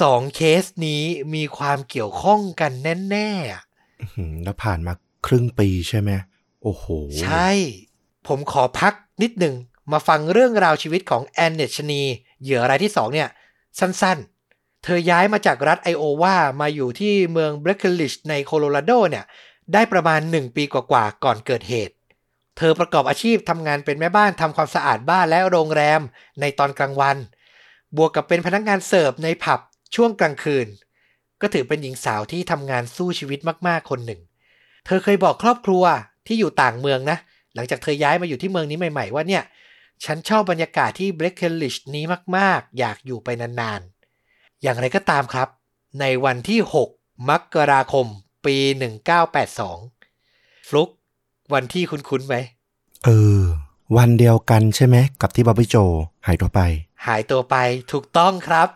[0.00, 1.02] สองเคสนี้
[1.34, 2.72] มีความเกี่ยวข้องกัน
[3.10, 3.62] แน่ๆอะ
[4.00, 4.92] อื้อหือแล้วผ่านมา
[5.26, 6.10] ครึ่งปีใช่ไหม
[6.62, 6.84] โอ้โห
[7.22, 7.50] ใช่
[8.26, 9.54] ผมขอพักนิดหนึ่ง
[9.92, 12.02] มาฟังเรื่องราวชีวิตของแอนเนชนี
[12.42, 13.28] เหยื่อรายที่สองเนี่ย
[13.78, 19.24] สั้นๆ เธอย้ายมาจากรัฐไอโอวา มาอยู่ที่เมืองเบรคลิชในโคโลราโดเนี่ย
[19.72, 21.94] ได้ประมาณ 1 ปีกว่าๆ ก่อนเกิดเหตุ
[22.58, 26.00] เธอประกอบอาชีพทำงานเป็นแม่บ้านทำความสะอาดบ้านและโรงแรม
[26.40, 27.16] ในตอนกลางวัน
[27.96, 29.60] บวกกับเป็นพนักงานเสิร์ฟในผับ
[29.94, 30.66] ช่วงกลางคืน
[31.40, 34.20] ก็ถือเป็นหญิงสาวที่ทำงานสู้ชีวิตมากๆ คนหนึ่ง
[34.86, 35.84] เธอเคยบอกครอบครัว
[36.26, 37.18] ที่อยู่ต่างเมืองนะ
[37.54, 39.42] หลังจากเธอย้ายมาอยู่ที่เมืองนี้ใหม่ ๆ ว่าเนี่ย
[40.04, 42.04] ฉันชอบบรรยากาศที่เบรคเคลลิชนี้
[42.36, 43.80] มาก ๆ อยากอยู่ไปนาน
[44.20, 45.48] ๆ อย่างไรก็ตามครับ
[46.00, 46.60] ในวันที่
[46.92, 48.06] 6 มกราคม
[48.44, 48.56] ปี
[49.42, 50.88] 1982 ฟลุก
[51.54, 52.36] วันที่คุ้นๆไหม
[53.04, 53.42] เออ
[53.96, 55.76] วันเดียวกันใช่ไหม กับที่บ๊อบบี้โจ
[56.26, 56.60] หายตัวไป
[57.06, 57.56] หายตัวไป
[57.92, 58.68] ถูกต้องครับ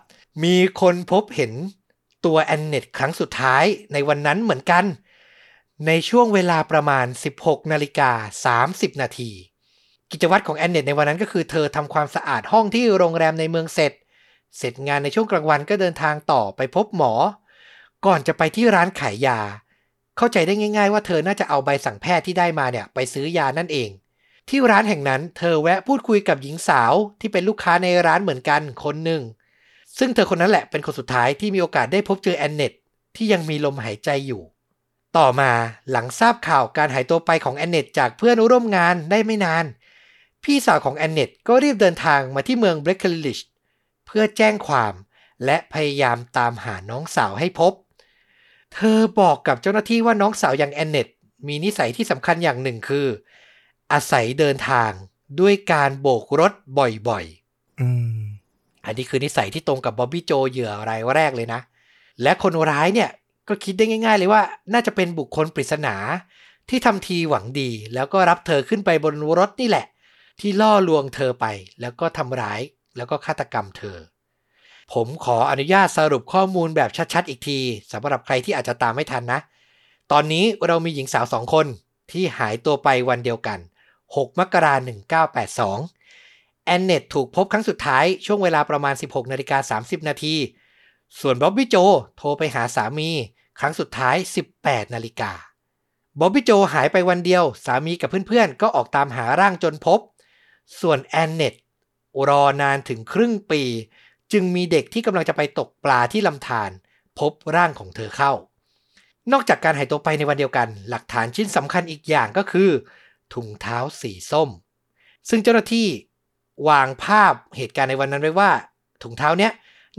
[0.44, 1.52] มีคนพบเห็น
[2.24, 4.84] ตัวแอนเนตครั้งสุดท้ายในวันนั้นเหมือนกัน
[5.86, 7.06] ในช่วงเวลาประมาณ
[7.38, 8.10] 16นาฬิกา
[8.74, 9.30] 30นาที
[10.10, 13.92] กิจวัตรของแอนเนตในวันนั้นก็คือเธอทำความสะอาดห้องที่โรงแรมในเมืองเสร็จ
[14.58, 17.12] เสร็จงานในช่วงกลางวันก็เดินทางต่อไปพบหมอ
[18.06, 19.40] ก่อนจะไปที่ร้านขายยา
[20.16, 23.90] เข้าใจได้ง่าย ๆ ว่าเธอน่าจะเอาใบสั่งแพทย์ที่ได้มาเนี่ยไปซื้อยานั่นเอง
[24.48, 29.22] ที่ร้านแห่งนั้นเธอแวะพูดคุยกับหญิงสาวที่เป็นลูกค้าในร้านเหมือนกันคนหนึ่ง
[29.98, 32.72] ซึ่งเธอคนนั้นแหละเป็นคนสุดท้ายที่มีโอกาสได้พบเจอแอนเนต
[33.16, 34.42] ที่ยังมีลมหายใจอยู่
[35.18, 35.50] ต่อมา
[35.90, 39.64] หลังทราบข่าวการหายตัวไปของแอนเนตจากเพื่อนร่วมงานได้ไม่นาน
[40.44, 43.38] พี่สาวของแอนเนตก็รีบเดินทางมาที่เมืองเบรคเคลิช
[44.06, 44.94] เพื่อแจ้งความ
[45.44, 47.72] และพยายามตามหาน้องสาวให้พบ
[48.74, 51.08] เธอบอกกับเจ้าหน้าที่ว่าน้องสาวอย่างแอนเนต
[51.46, 53.06] มีนิสัยที่สำคัญอย่างหนึ่งคือ
[53.92, 54.90] อาศัยเดินทาง
[55.40, 58.20] ด้วยการโบกรถบ่อยๆ อืม
[58.84, 61.60] อันนี้คือนิสัยที่ตรงกับบ๊อบบี้โจเหยื่อรายแรกเลยนะ
[62.22, 63.10] และคนร้ายเนี่ย
[63.48, 65.94] ก็คิดได้ง่าย ๆ เลยว่า น่าจะเป็นบุคคลปริศนา
[66.68, 69.86] ที่ทำทีหวังดี แล้วก็รับเธอขึ้นไปบนรถนี่แหละ
[70.40, 71.46] ที่ล่อลวงเธอไป
[71.80, 72.60] แล้วก็ทำร้าย
[72.96, 73.98] แล้วก็ฆาตกรรมเธอ
[74.92, 77.58] ผมขออนุญาตสรุปข้อมูลแบบชัดๆ อีกที
[77.92, 79.40] สำหรับใครที่อาจจะตามไม่ทันนะ
[80.12, 81.66] ตอนนี้เรามีหญิงสาวสองคน
[82.10, 83.58] ที่หายตัวไปวันเดียวกัน
[84.04, 84.90] 6 มกราคม
[85.88, 90.34] 1982 แอนเนตถูกพบครั้งสุดท้ายช่วงเวลาประมาณ 16 นาฬิกา 30 นาที
[91.20, 91.76] ส่วนบ๊อบบี้โจ
[92.16, 93.10] โทรไปหาสามี
[93.60, 94.16] ครั้งสุดท้าย
[94.56, 95.32] 18 นาฬิกา
[96.20, 100.00] บ๊อบบี้โจหายไปวันเดียว สามีกับเพื่อนๆ ก็ออกตามหาร่างจนพบ
[100.80, 101.54] ส่วนแอนเนต
[102.28, 103.62] รอนานถึงครึ่งปี
[104.32, 106.70] จึงมีเด็กที่กำลังจะไปตกปลาที่ลำธาร
[107.18, 108.32] พบร่างของเธอเข้า
[109.32, 112.70] นอกจากการหายตัวไปในวันเดียวกัน หลักฐานชิ้นสำคัญอีกอย่างก็คือ
[113.34, 114.50] ถุงเท้าสีส้ม
[115.28, 115.88] ซึ่งเจ้าหน้าที่
[116.68, 118.50] วางภาพเหตุการณ์ในวันนั้นไว้ว่า
[119.02, 119.52] ถุงเท้าเนี้ย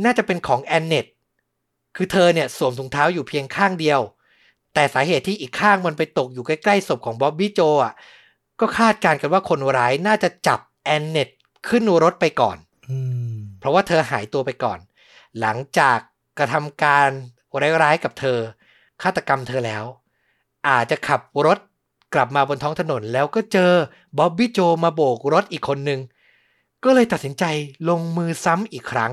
[0.04, 1.06] น่าจะเป็นของแอนเนต
[1.96, 4.00] คือเธอเนี่ยสวมถุงเท้าอยู่เพียงข้างเดียว
[4.74, 7.94] แต่สาเหตุที่อีกข้างมันไปตกอยู่ใกล้ๆศพของบ๊อบบี้โจอะ
[8.60, 11.30] ก็คาดการณ์กันว่าคนร้ายน่าจะจับแอนเนต
[11.68, 12.58] ขึ้นรถไปก่อน
[12.90, 12.98] อื
[13.34, 14.80] มเพราะว่าเธอหายตัวไปก่อน
[15.40, 15.98] หลังจาก
[16.38, 17.10] กระทำการ
[17.84, 18.38] ร้ายๆกับเธอ
[19.02, 19.84] ฆาตกรรมเธอแล้ว
[20.68, 21.58] อาจจะขับรถ
[22.14, 23.72] กลับมาบนท้องถนน แล้วก็เจอ
[24.18, 26.00] บ๊อบบี้โจมาโบกรถอีกคนนึง
[26.84, 27.44] ก็เลยตัดสินใจ
[27.90, 29.12] ลงมือซ้ำอีกครั้ง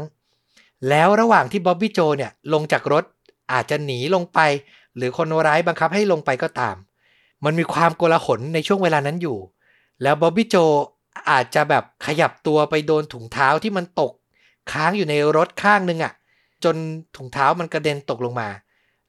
[0.88, 3.04] แล้วระหว่างที่บ๊อบบี้โจเนี่ยลงจากรถ
[3.52, 4.38] อาจจะหนีลงไป
[4.96, 6.76] หรือคนร้ายบังคับให้ลงไปก็ตาม
[7.44, 9.38] มันมีความโกลาหลในช่วงเวลานั้นอยู่
[10.02, 10.56] แล้วบ๊อบบี้โจ
[11.30, 14.12] อาจจะแบบขยับตัวไปโดนถุงเท้าที่มันตก
[14.72, 16.12] ค้างอยู่ในรถข้างนึงอะ่ะ
[16.64, 16.76] จน
[17.16, 18.48] ถุงเท้ามันกระเด็นตกลงมา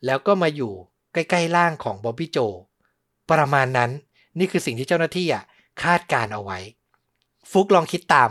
[0.06, 0.74] แล้วก็มาอยู่
[1.14, 2.38] ใกล้ๆร่างของบ๊อบบี้โจ
[3.32, 3.92] ประมาณนั้น
[4.40, 5.44] นี่คือสิ่งที่เจ้าหน้าที่อะ
[5.84, 6.60] คาดการเอาไว้
[7.52, 8.30] ฟุกลองคิดตาม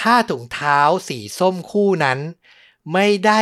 [0.00, 0.78] ถ้าถุงเท้า
[1.08, 2.18] สีส้มคู่นั้น
[2.92, 3.40] ไม่ได้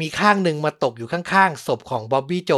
[0.00, 2.52] มีข้างหนึ่งมาตกอยู่ข้างๆศพของบ๊อบบี้โจ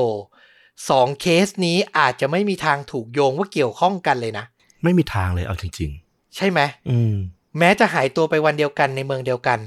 [0.88, 4.44] สองเคสนี้อาจจะไม่มีทางถูกโยงว่าเกี่ยวข้องกันเลยนะ
[4.84, 5.90] ไม่มีทางเลยเอาจริง
[6.36, 7.14] ใช่ไหมๆอืม
[7.58, 9.58] แม้จะหายตัวไปวันเดียวกันในเมืองเดียวกัน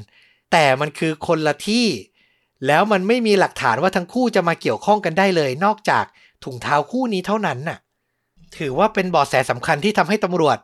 [0.52, 1.88] แต่มันคือคนละที่
[2.68, 6.06] แล้วมันไม่มีหลักฐานว่าทั้งคู่จะมาเกี่ยวข้องกันได้เลย นอกจาก
[6.44, 7.78] ถุงเท้าคู่นี้เท่านั้นน่ะ
[8.58, 10.58] ถือว่าเป็นเบาะแสสำคัญที่ทำให้ตำรวจ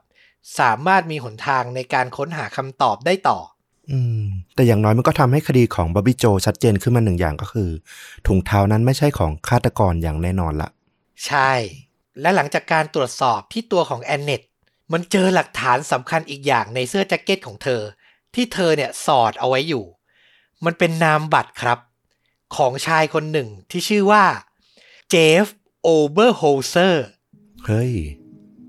[0.59, 3.39] สามารถมีหนทางในการค้นหาคำตอบได้ต่อ
[3.91, 4.23] อืม
[4.55, 7.69] แต่อย่างน้อยมันก็ทำให้คดีของบ๊อบบี้โจ ชัดเจนขึ้นมาหนึ่งอย่างก็คือ
[8.27, 10.69] ถุงเท้านั้นไม่ใช่ของฆาตกรอย่างแน่นอนละ
[11.25, 11.51] ใช่
[12.21, 14.41] และหลังจากการตรวจสอบที่ตัวของแอนเนต
[14.93, 17.81] มันเจอหลักฐานสำคัญอีกอย่างในเสื้อแจ็คเก็ตของเธอ
[18.35, 19.85] ที่เธอเนี่ยสอดเอาไว้อยู่
[20.65, 21.79] มันเป็นนามบัตรครับ
[22.55, 24.25] ของชายคนหนึ่งที่ชื่อว่า
[25.09, 25.45] เจฟ
[25.83, 27.05] โอเบอร์โฮเซอร์
[27.65, 27.93] เฮ้ย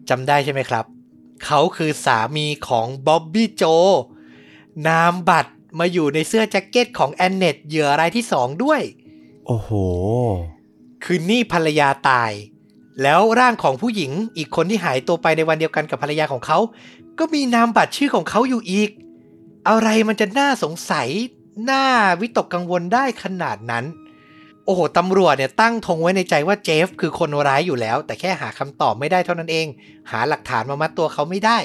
[0.09, 0.85] จำได้ใช่ไหมครับ
[1.44, 3.64] เขาคือสามีของบ๊อบบี้โจ
[4.88, 8.80] นามบัตรมาอยู่ในเสื้อแจ็คเก็ตของแอนเนตเหยื่อรายที่สองด้วย
[9.46, 9.70] โอ้โห
[11.04, 12.32] คือนี่ภรรยาตาย
[13.02, 16.58] แล้วร่างของผู้หญิงอีกคนที่หายตัวไปในวันเดียวกันกับภรรยาของเขา
[17.18, 18.90] ก็มีนามบัตรชื่อของเขาอยู่อีก
[19.68, 21.08] อะไรมันจะน่าสงสัย
[21.70, 21.84] น่า
[22.20, 23.84] วิตกกังวลได้ขนาดนั้น
[24.64, 29.66] โอ้โหตำรวจเนี่ยตั้งธงไว้ในใจว่าเจฟ คือคนร้ายอยู่แล้ว แต่แค่หาคำตอบไม่ได้เท่านั้นเอง
[30.10, 31.58] หาหลักฐานมามัดตัวเขาไม่ได้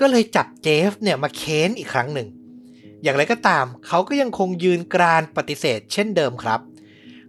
[0.00, 2.28] ก็เลยจับเจฟเนี่ยมาเค้นอีกครั้งหนึ่ง
[3.02, 6.60] อย่างไรก็ตามเขาก็ยังคงยืนกรานปฏิเสธเช่นเดิมครับ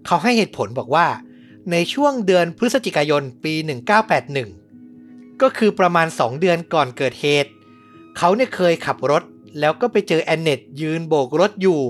[0.05, 1.07] เขาให้เหตุผลบอกว่า
[1.71, 3.53] ในช่วงเดือนพฤศจิกายนปี
[4.27, 7.51] 1981 ก็คือประมาณ 2 เดือนก่อนเกิดเหตุ
[8.17, 9.23] เขาเนี่ยเคยขับรถ
[9.59, 11.81] แล้วก็ไปเจอแอนเนตยืนโบกรถอยู่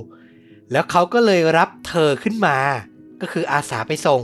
[0.72, 2.58] แล้วเขาก็เลยรับเธอขึ้นมา
[3.22, 4.22] ก็คืออาสาไปส่ง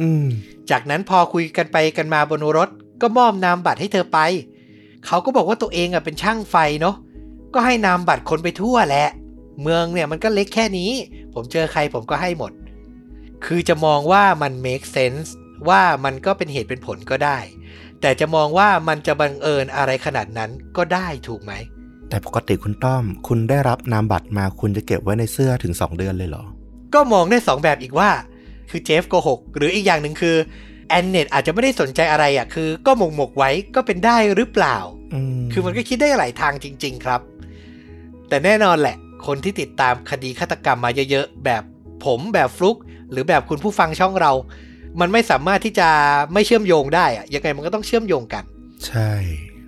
[0.00, 0.26] อืม
[0.70, 2.68] จากนั้นพอคุยกันไปกันมาบนรถ
[3.02, 4.18] ก็มอบนามบัตรให้เธอไป
[5.06, 6.96] เขาก็บอกว่าตัวเองอะเป็นช่างไฟเนาะ
[7.54, 9.08] ก็ให้นามบัตรคนไปทั่วแหละ
[9.62, 10.90] เมืองเนี่ยมันก็เล็กแค่นี้
[11.34, 12.52] ผมเจอใครผมก็ให้หมด
[13.44, 15.28] คือจะมองว่ามัน make sense
[15.68, 17.38] ว่ามันก็เป็นเหตุเป็นผลก็ได้
[18.00, 21.52] แต่จะมองว่ามันจะบังเอิญอะไรขนาดนั้นก็ได้ถูกไหม
[22.08, 26.44] แต่ปกติคุณต้อม คุณได้รับนามบัตรมาคุณจะเก็บไว้ในเสื้อถึง 2 เดือนเลยเหรอ
[26.94, 28.10] ก็มองได้สองแบบอีกว่า
[28.70, 30.36] คือเจฟโกหก หรืออีกอย่างหนึ่งคือ
[30.90, 34.76] แอนเนตอาจจะไม่ได้สนใจอะไรอะคือ ก็หมกหมกๆไว้ก็เป็นได้หรือเปล่า
[35.14, 37.20] อืมคือมันก็คิดได้หลายทางจริง ๆ ครับ
[38.28, 41.62] แต่แน่นอนแหละ คนที่ติดตามคดีฆาตกรรมมาเยอะๆ แบบ
[42.04, 42.76] ผมแบบฟลุก
[43.10, 44.32] หรือแบบคุณผู้ฟังช่องเรา
[45.00, 45.88] มันไม่สามารถที่จะ
[46.32, 48.44] ไม่เชื่อมโยงได้อะยังไงมันก็ต้องเชื่อมโยงกัน
[48.86, 49.12] ใช่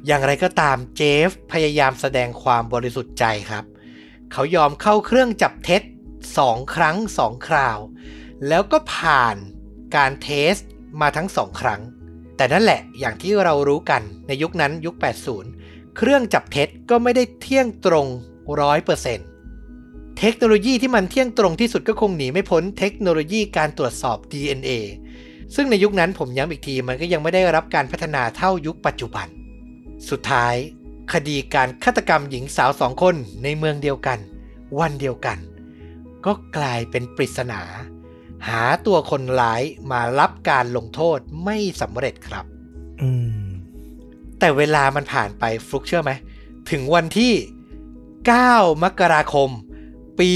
[0.06, 3.64] อย่างไรก็ตามเจฟพยายามแสดงความบริสุทธิ์ใจครับ
[4.32, 5.82] เขายอมเข้าเครื่องจับเท็จ
[6.38, 7.78] สองครั้งสองคราว
[8.48, 9.37] แล้วก็ผ่าน
[9.96, 10.54] การเทส
[11.00, 11.81] มาทั้งสองครั้ง
[12.37, 14.94] แต่นั่นแหละอย่างที่เรารู้กันในยุคนั้นยุค
[15.44, 18.07] 80 เครื่องจับเท็จก็ไม่ได้เที่ยงตรง
[18.61, 19.26] ร้อยเปอร์เซนต์
[20.18, 24.70] เทคโนโลยีที่มันเที่ยงตรงที่สุดก็คงหนีไม่พ้นเทคโนโลยีการตรวจสอบ DNA
[25.55, 29.26] ซึ่งในยุคนั้นผมย้ำอีกทีมันก็ยังไม่ได้รับการพัฒนาเท่ายุคปัจจุบัน
[30.11, 30.55] สุดท้าย
[31.12, 34.18] คดีการฆาตกรรมหญิงสาวสองคนในเมืองเดียวกัน
[34.78, 35.38] วันเดียวกัน
[36.26, 37.61] ก็กลายเป็นปริศนา
[38.48, 42.44] หาตัวคนร้ายมารับการลงโทษไม่สำเร็จครับ
[43.02, 43.11] อื
[43.42, 43.48] ม
[44.38, 46.12] แต่เวลามันผ่านไปฟลุ๊คเชื่อไหม
[46.70, 47.33] ถึงวันที่
[48.09, 49.50] 9 มกราคม
[50.20, 50.33] ปี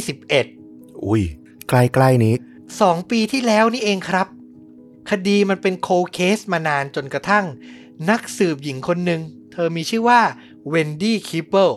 [0.00, 1.22] 2021 อุ้ย
[1.68, 2.34] ใกล้ๆนี้
[2.80, 4.26] สองปีที่แล้วนี่เองครับ
[5.10, 7.44] คดีมันเป็น cold case มานานจนกระทั่ง
[8.10, 9.20] นักสืบหญิงคนหนึ่ง
[9.52, 10.20] เธอมีชื่อว่า
[10.68, 11.70] เวนดี้คิปเปิล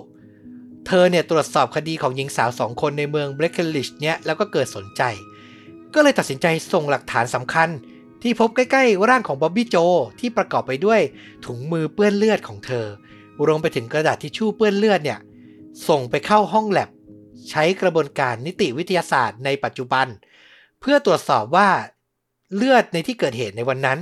[0.87, 5.01] เธอเนี่ยตรวจสอบคดีของหญิงสาวสองคนในเมืองเบรกเคนริดจ์เนี่ยแล้วก็เกิดสนใจ
[5.93, 7.69] ก็เลยตัดสินใจส่งหลักฐานสำคัญ
[8.21, 9.75] ที่พบใกล้ๆร่างของบ๊อบบี้โจ
[10.19, 11.01] ที่ประกอบไปด้วย
[11.45, 12.85] ถุงมือเปื้อนเลือดของเธอ
[13.45, 15.19] รวมไปถึงกระดาษทิชชู่เปื้อนเลือดเนี่ย
[15.87, 16.89] ส่งไปเข้าห้องแลบ
[17.49, 20.07] ใช้กระบวนการนิติวิทยาศาสตร์ในปัจจุบัน
[20.79, 21.69] เพื่อตรวจสอบว่า
[22.55, 23.99] เลือดในที่เกิดเหตุในวันนั้น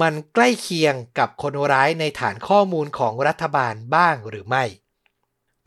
[0.00, 4.64] มันใกล้เคียงกับคนร้ายในฐานข้อมูลของรัฐบาลบ้างหรือไม่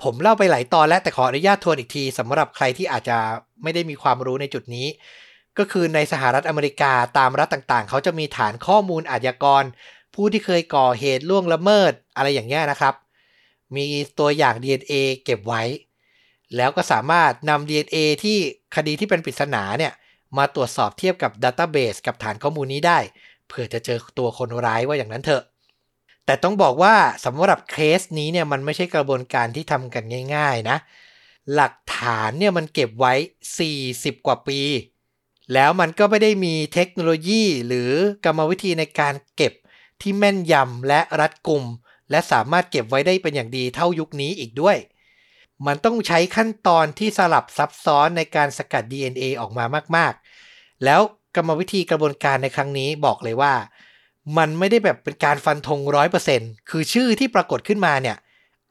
[0.04, 3.18] ผมเล่าไปหลายตอนแล้วแต่ขออนุญาตทวนอีกทีสำหรับใครที่อาจจะ
[3.64, 4.88] ไม่ได้มีความรู้ในจุดนี้
[5.58, 9.64] ก็คือในสหรัฐอเมริกาตามรัฐต่างๆ เขาจะมีฐานข้อมูลอาชญากร
[10.14, 12.94] ผู้ที่เคยก่อเหตุล่วงละเมิดอะไรอย่างเงี้ยนะครับ
[13.76, 13.86] มี
[14.20, 15.64] ตัวอย่าง DNA เก็บไว้
[16.56, 18.38] แล้วก็สามารถนำ DNA ที่
[18.76, 19.94] คดีที่เป็นปริศนาเนี่ย
[20.38, 23.00] มาตรวจสอบเทียบกับดัตต้าเบสกับฐานข้อมูลนี้ได้
[23.48, 25.44] เผื่อจะเจอตัวคนร้ายว่าอย่างนั้นเถอะ
[26.26, 30.04] แต่ต้องบอกว่าสำหรับเคสนี้เนี่ยมันไม่ใช่กระบวนการที่ทำกัน
[30.36, 30.78] ง่าย ๆนะ
[31.54, 33.14] หลักฐานเนี่ยมันเก็บไว้
[33.70, 34.62] 40 กว่าปี
[35.54, 37.92] แล้วมันก็ไม่ได้มีเทคโนโลยีหรือ
[38.26, 39.54] กรรมวิธีในการเก็บ
[40.02, 41.64] ที่แม่นยำและรัดกุม
[42.12, 44.78] และสามารถเก็บไว้ได้เป็นอย่างดีเท่ายุคนี้อีกด้วย
[45.66, 51.02] มันต้องใช้ขั้นตอนที่สลับซับซ้อนในการสกัด DNA ออกมามากๆ แล้ว
[51.36, 53.54] กรรมวิธีกระบวนการในครั้งนี้บอกเลยว่า
[54.38, 58.18] มันไม่ได้แบบเป็นการฟันธงร้อยเปอร์เซ็นคือชื่อที่ปรากฏขึ้นมาเนี่ย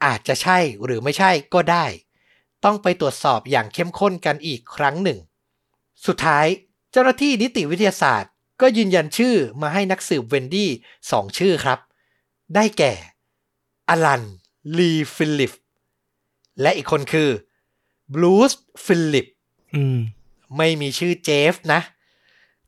[0.05, 1.85] อาจจะใช่หรือไม่ใช่ก็ได้
[2.65, 5.19] ต้องไปตรวจสอบอย่างเข้มข้นกันอีกครั้งหนึ่ง
[6.05, 6.45] สุดท้าย
[6.91, 10.69] เจ้าหน้าที่นิติวิทยาศาสตร์ ก็ยืนยันชื่อมาให้นักสืบเวนดี้
[11.11, 11.79] สองชื่อครับ
[12.55, 12.93] ได้แก่
[13.89, 14.23] อลัน
[14.77, 15.53] ลีฟิลิป
[16.61, 17.29] และอีกคนคือ
[18.13, 18.51] บรูซ
[18.85, 19.27] ฟิลิป
[19.75, 19.99] อืม
[20.57, 21.81] ไม่มีชื่อเจฟนะ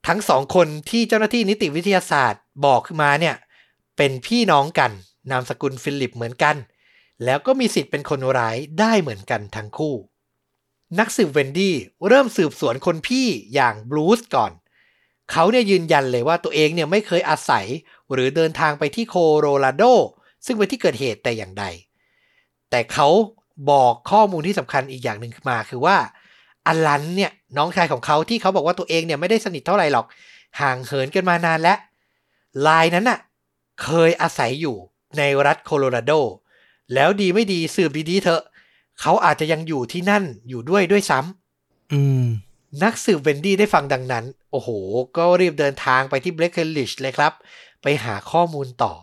[0.08, 3.36] ทั้งสองคนที่เจ้าหน้าที่นิติวิทยาศาสตร์ บอกขึ้นมาเนี่ย
[3.98, 4.92] เป็นพี่น้องกัน
[5.32, 6.56] นามสกุลฟิลิปเหมือนกัน
[7.26, 9.96] แล้วก็มีสิทธิ์เป็นคนร้ายได้เหมือนกันทั้งคู่
[11.00, 11.76] นักสืบเวนดี้
[12.08, 14.52] เริ่มสืบสวนคนพี่อย่างบรูซก่อน
[15.32, 17.66] เขาเนี่ยยืนยันเลยว่าตัวเองเนี่ยไม่เคยอาศัย
[18.12, 19.84] หรือเดินทางไปที่โคโลราโด
[20.46, 21.66] ซึ่งเป็นที่เกิดเหตุแต่อย่างใด
[22.70, 23.08] แต่เขา
[23.72, 25.98] บอกข้อมูลที่สำคัญอีกอย่างหนึ่งมาคือว่า
[26.68, 30.06] อลันเนี่ยน้องชายของเขาที่เขาบอกว่าตัวเองเนี่ยไม่ได้สนิทเท่าไหร่หรอก
[30.62, 31.78] ห่างเหินกันมานานแล้ว
[32.66, 33.20] อลันนั้นน่ะ
[33.84, 34.76] เคยอาศัยอยู่
[35.18, 36.12] ในรัฐโคโลราโด
[36.94, 38.42] แล้วดีไม่ดีสืบดีๆเถอะ
[39.02, 42.26] เขาอาจจะยังอยู่ที่นั่นอยู่ด้วยด้วยซ้ำอืม
[42.84, 44.70] นักสืบเวนดี้ได้ฟังดังนั้น โอ้โห
[45.18, 47.34] ก็รีบเดินทางไปที่เบล k เคลิชเลยครับ
[47.82, 48.94] ไปหาข้อมูลต่อ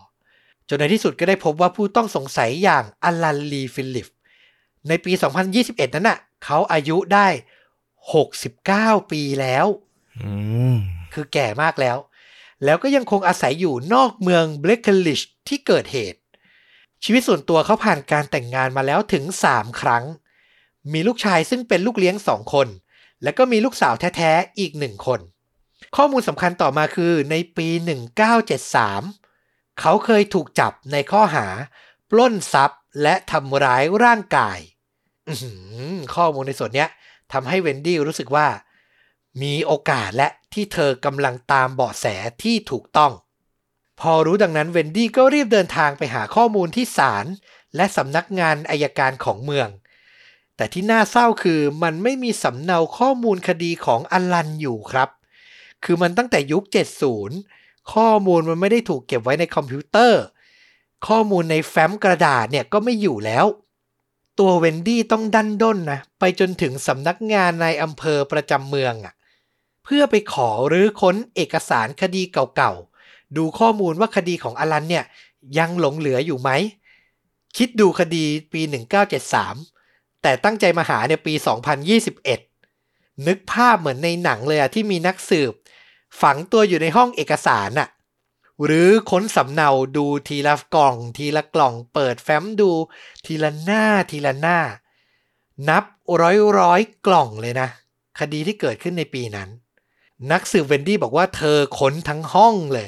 [0.69, 4.07] จนในที่สุดก็ได้พบว่าผู้ต้องสงสัยอย่างอลันลีฟิลิป
[4.87, 5.11] ในปี
[5.53, 7.27] 2021 นั้นน่ะ เขาอายุได้
[8.15, 9.65] 69 ปีแล้ว
[10.23, 10.31] อื
[10.73, 10.75] ม
[11.13, 11.97] คือแก่มากแล้ว
[12.65, 16.19] แล้วก็ยังคงอาศัยอยู่นอกเมืองเบล k เคลิชที่เกิดเหตุ
[17.03, 19.23] ชีวิตส่วนตัวเขาผ่านการแต่งงานมาแล้วถึง
[19.53, 20.03] 3 ครั้ง
[20.93, 22.67] มีลูกชายซึ่งเป็นลูกเลี้ยงสองคน
[23.23, 25.19] แล้วก็มีลูกสาวแท้ๆอีกหนึ่งคน
[25.95, 27.67] ข้อมูลสำคัญต่อมาคือในปี
[28.93, 31.47] 1973 เขาเคยถูกจับในข้อหา
[32.09, 34.59] ปล้นทรัพย์และทำร้ายร่างกาย
[36.15, 36.89] ข้อมูลในส่วนเนี้ย
[37.33, 38.47] ทำให้เวนดี้รู้สึกว่า
[39.41, 42.05] มีโอกาสแหละที่เธอกำลังตามเบาะแส
[42.43, 43.11] ที่ถูกต้อง
[43.99, 47.25] พอรู้ดังนั้นเวนดี้ก็รีบเดินทางไปหาข้อมูลที่ศาล
[47.75, 49.69] และสำนักงานอายการของเมือง
[50.55, 55.09] แต่ที่น่าเศร้าคือมันไม่มีสำเนาข้อมูลคดีของอลันอยู่ครับ
[55.83, 56.63] คือมันตั้งแต่ยุค
[57.27, 60.21] 70 ข้อมูลมันไม่ได้ถูกเก็บไว้ในคอมพิวเตอร์
[61.07, 63.45] ข้อมูลในแฟ้มกระดาษเนี่ยก็ไม่อยู่แล้ว
[64.39, 69.13] ตัวเวนดี้ต้องดันด้นนะไปจนถึงสำนักงานในอำเภอประจำเมืองอะ่ะ
[69.85, 72.21] เพื่อไปขอรื้อค้นเอกสารคดี
[72.55, 75.05] เก่าๆ ดูข้อมูลว่าคดีของอลันเนี่ย
[75.57, 76.49] ยังหลงเหลืออยู่ไหม
[77.57, 78.61] คิดดูคดีปี
[79.41, 81.33] 1973 แต่ตั้งใจมาหาเนี่ยปี
[82.09, 85.53] 2021 นึกภาพเหมือนในหนังเลยอะที่มีนักสืบ
[86.21, 87.89] ฝังตัวอยู่ในห้องเอกสารน่ะ
[88.65, 92.71] หรือค้นสำเนาดูทีละกล่อง ทีละกล่องเปิดแฟ้มดู
[93.25, 94.57] ทีละหน้าทีละหน้า
[95.69, 95.83] นับ
[96.21, 97.69] ร้อยร้อยกล่องเลยนะ
[98.19, 99.49] คดีที่เกิดขึ้นในปีนั้น
[100.31, 102.87] นักสืบเวนดี้บอกว่าเธอค้นทั้งห้องเลย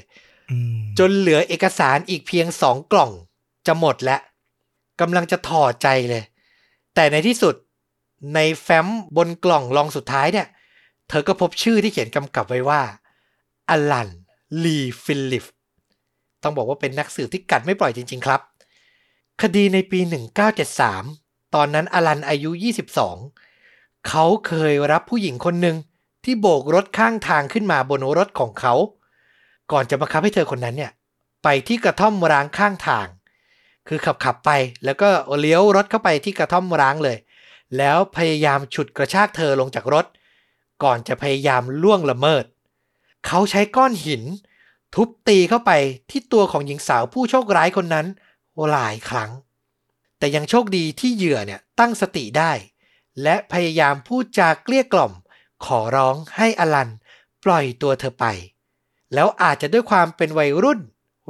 [0.52, 3.12] อืมจนเหลือเอกสารอีกเพียงสองกล่อง
[3.68, 4.22] จะหมดแล้ว
[5.02, 6.24] กำลังจะถอดใจเลย
[6.96, 7.56] แต่ในที่สุด
[8.36, 8.88] ในแฟ้ม
[9.18, 10.48] บนกล่องรองสุดท้ายเนี่ย
[11.10, 12.82] เธอก็พบชื่อที่เขียนกำกับไว้ว่า
[13.70, 14.10] อลัน
[14.64, 15.46] ลีฟิลิป
[16.44, 18.42] ต้องบอกว่าเป็นนักสืบที่กัดไม่ปล่อยจริง ๆ ครับ
[19.42, 20.00] คดีในปี
[20.78, 22.52] 1973 ตอนนั้นอลันอายุ
[23.30, 25.76] 22 เขาเคยรับผู้หญิงคนหนึ่ง
[26.30, 28.74] ที่โบกรถข้างทางขึ้นมาบนรถของเขา
[29.72, 30.92] ก่อนจะบังคับให้เธอคนนั้นเนี่ย
[31.44, 33.08] ไปที่กระท่อมร้างข้างทาง
[33.88, 34.52] คือขับขับไป
[34.86, 35.10] แล้วก็
[35.40, 37.18] เลี้ยวรถเข้าไปที่กระท่อมร้างเลย
[37.78, 40.06] แล้วพยายามฉุดกระชากเธอลงจากรถ
[40.84, 42.46] ก่อนจะพยายามล่วงละเมิด
[43.28, 44.24] เขาใช้ก้อนหิน
[44.96, 45.72] ทุบตีเข้าไป
[46.10, 48.08] ที่ตัวของหญิงสาวผู้โชคร้ายคนนั้น
[48.72, 49.32] หลายครั้ง
[50.18, 52.52] แต่ยังโชคดีที่เหยื่อเนี่ยตั้งสติได้
[53.24, 55.14] และพยายามพูดจาเกลี้ยกล่อม
[55.66, 56.90] ขอร้องให้อลัน
[57.44, 58.26] ปล่อยตัวเธอไป
[59.14, 60.80] แล้วอาจจะด้วยความเป็นวัยรุ่น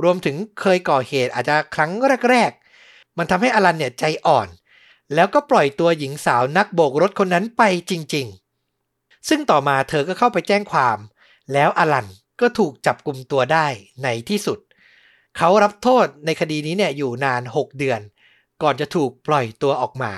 [0.04, 1.92] รวมถึงเคยก่อเหตุอาจจะครั้ง
[2.30, 2.52] แรก
[2.84, 4.48] ๆ มันทำให้อลันเนี่ยใจอ่อน
[5.16, 8.28] แล้วก็ปล่อยตัวหญิงสาวนักโบกรถคนนั้นไปจริง
[8.78, 10.98] ๆ ซึ่งต่อมาเธอก็เข้าไปแจ้งความ
[11.54, 12.08] แล้วอลัน
[12.42, 13.68] ก็ถูกจับกลุ่มตัวได้
[14.04, 14.60] ในที่สุด
[15.38, 18.00] เขารับโทษในคดีนี้เนี่ยอยู่นาน 6 เดือน
[18.62, 20.14] ก่อนจะถูกปล่อยตัวออกมา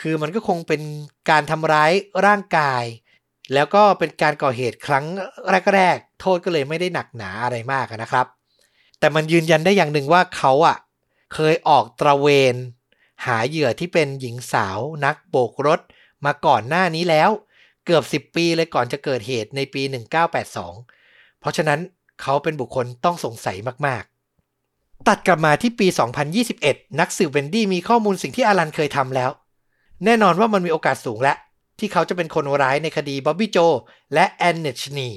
[0.00, 0.82] คือมันก็คงเป็น
[1.30, 1.92] การทำร้าย
[2.26, 2.84] ร่างกาย
[3.54, 5.04] แล้วก็เป็นการก่อเหตุครั้ง
[5.74, 8.26] แรกๆ โทษก็เลยไม่ได้หนักหนาอะไรมากนะครับ
[8.98, 10.76] แต่มันยืนยันได้อย่างหนึ่งว่าเขาอะ
[11.34, 12.54] เคยออกตระเวน
[13.26, 15.80] หาเหยื่อที่เป็นหญิงสาวนักโบกรถ
[16.24, 17.30] มาก่อนหน้านี้แล้ว
[17.84, 19.82] เกือบ 10 ปีเลยก่อนจะเกิดเหตุในปี
[20.60, 21.80] 1982 เพราะฉะนั้น
[22.22, 23.56] เขาเป็นบุคคลต้องสงสัย
[23.86, 25.86] มากๆ ตัดกลับมาที่ปี
[26.42, 29.30] 2021 นักสืบเวนดี้มีข้อมูลสิ่งที่อลันเคยทำแล้ว
[30.04, 31.36] แน่นอนว่ามันมีโอกาสสูงแล้ว
[31.78, 33.58] ที่เขาจะเป็นคนร้ายในคดีบ๊อบบี้โจ
[34.14, 35.10] และแอนเนชนี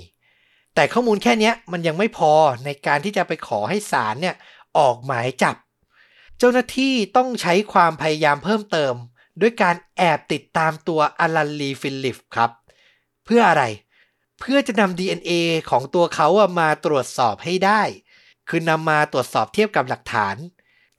[0.75, 2.33] แต่ข้อมูลแค่นี้มันยังไม่พอ
[2.65, 4.35] ในการที่จะไปขอให้ศาลเนี่ย
[4.77, 5.55] ออกหมายจับ
[6.37, 8.93] เจ้าหน้าที่ต้องใช้ความพยายามเพิ่มเติม
[9.41, 12.51] ด้วยการแอบติดตามตัวอลันลีฟิลลิปครับ
[13.25, 13.63] เพื่ออะไร
[14.39, 15.31] เพื่อจะนำ DNA
[15.69, 17.81] ของตัวเขาอะมาตรวจสอบให้ได้
[18.49, 20.35] คือนำมาตรวจสอบเทียบกับหลักฐาน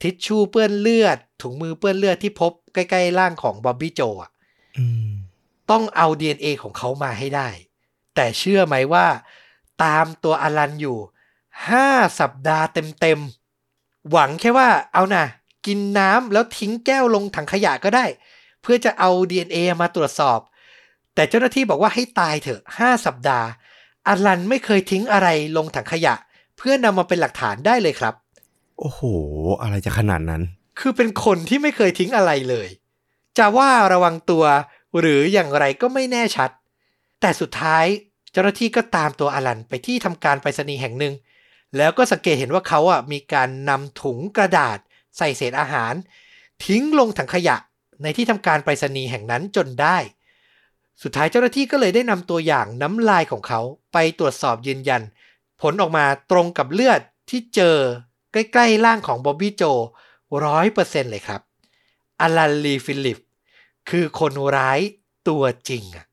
[0.01, 4.31] ทิชชู่เปื้อนเลือด ถุงมือเปื้อนเลือดที่พบใกล้ ๆ ร่างของบ๊อบบี้โจอะ
[4.77, 5.12] อืม
[5.71, 7.49] ต้องเอา DNA ของเขามาให้ได้
[8.15, 9.07] แต่เชื่อไหมว่า
[9.83, 10.97] ตามตัวอลันอยู่
[11.59, 12.65] 5 สัปดาห์
[13.01, 15.25] เต็มๆ หวังแค่ว่าเอานะ่ะ
[15.65, 18.05] กินน้ำแล้วทิ้งแก้วลงถังขยะก็ได้
[18.61, 20.39] เพื่อจะเอา DNA มาตรวจสอบ
[21.15, 23.47] แต่เจ้าหน้าที่บอกว่าให้ตายเถอะ 5 สัปดาห์
[24.07, 26.15] อลันไม่เคยทิ้งอะไรลงถังขยะ
[26.57, 28.13] เพื่อนำมาเป็นหลักฐานได้เลยครับ
[28.79, 29.01] โอ้โห
[29.61, 30.41] อะไรจะขนาดนั้น
[30.79, 32.67] คือเป็นคนที่ไม่เคยทิ้งอะไรเลย
[33.37, 34.43] จะว่าระวังตัว
[34.99, 36.49] หรืออย่างไรก็ไม่แน่ชัด
[37.21, 37.85] แต่สุดท้าย
[38.31, 41.13] เจ้าหน้าที่ก็ตามตัวอลันไปที่ทำการไปรษณีย์แห่งหนึ่ง
[41.77, 44.77] แล้วก็สังเกตเห็นว่าเขาอะมีการนำถุงกระดาษ
[45.17, 45.93] ใส่เศษอาหาร
[46.65, 47.55] ทิ้งลงถังขยะ
[48.01, 49.97] ในที่ทำการไปรษณีย์แห่งนั้นจนได้
[51.03, 53.61] สุดท้ายเจ้าหน้าที่ก็เลยได้นำตัวอย่างน้ำลายของเขา
[53.93, 55.01] ไปตรวจสอบยืนยัน
[55.61, 57.77] ผลออกมาตรงกับเลือดที่เจอ
[58.31, 59.63] ใกล้ๆร่างของบ๊อบบี้โจ
[60.45, 61.41] ร้อยเปอร์เซ็นต์เลยครับ
[62.21, 63.19] อลันลีฟิลิป
[63.89, 64.79] คือคนร้าย
[65.29, 66.05] ตัวจริงอะ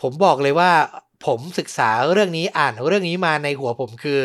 [0.00, 0.70] ผมบอกเลยว่า
[1.26, 4.20] ผมศึกษาเรื่องนี้อ่านเรื่องนี้มาในหัวผมคือ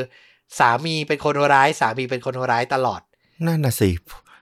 [0.60, 3.02] สามีเป็นคนร้ายสามีเป็นคนร้ายตลอด
[3.48, 3.90] นั่นน่ะสิ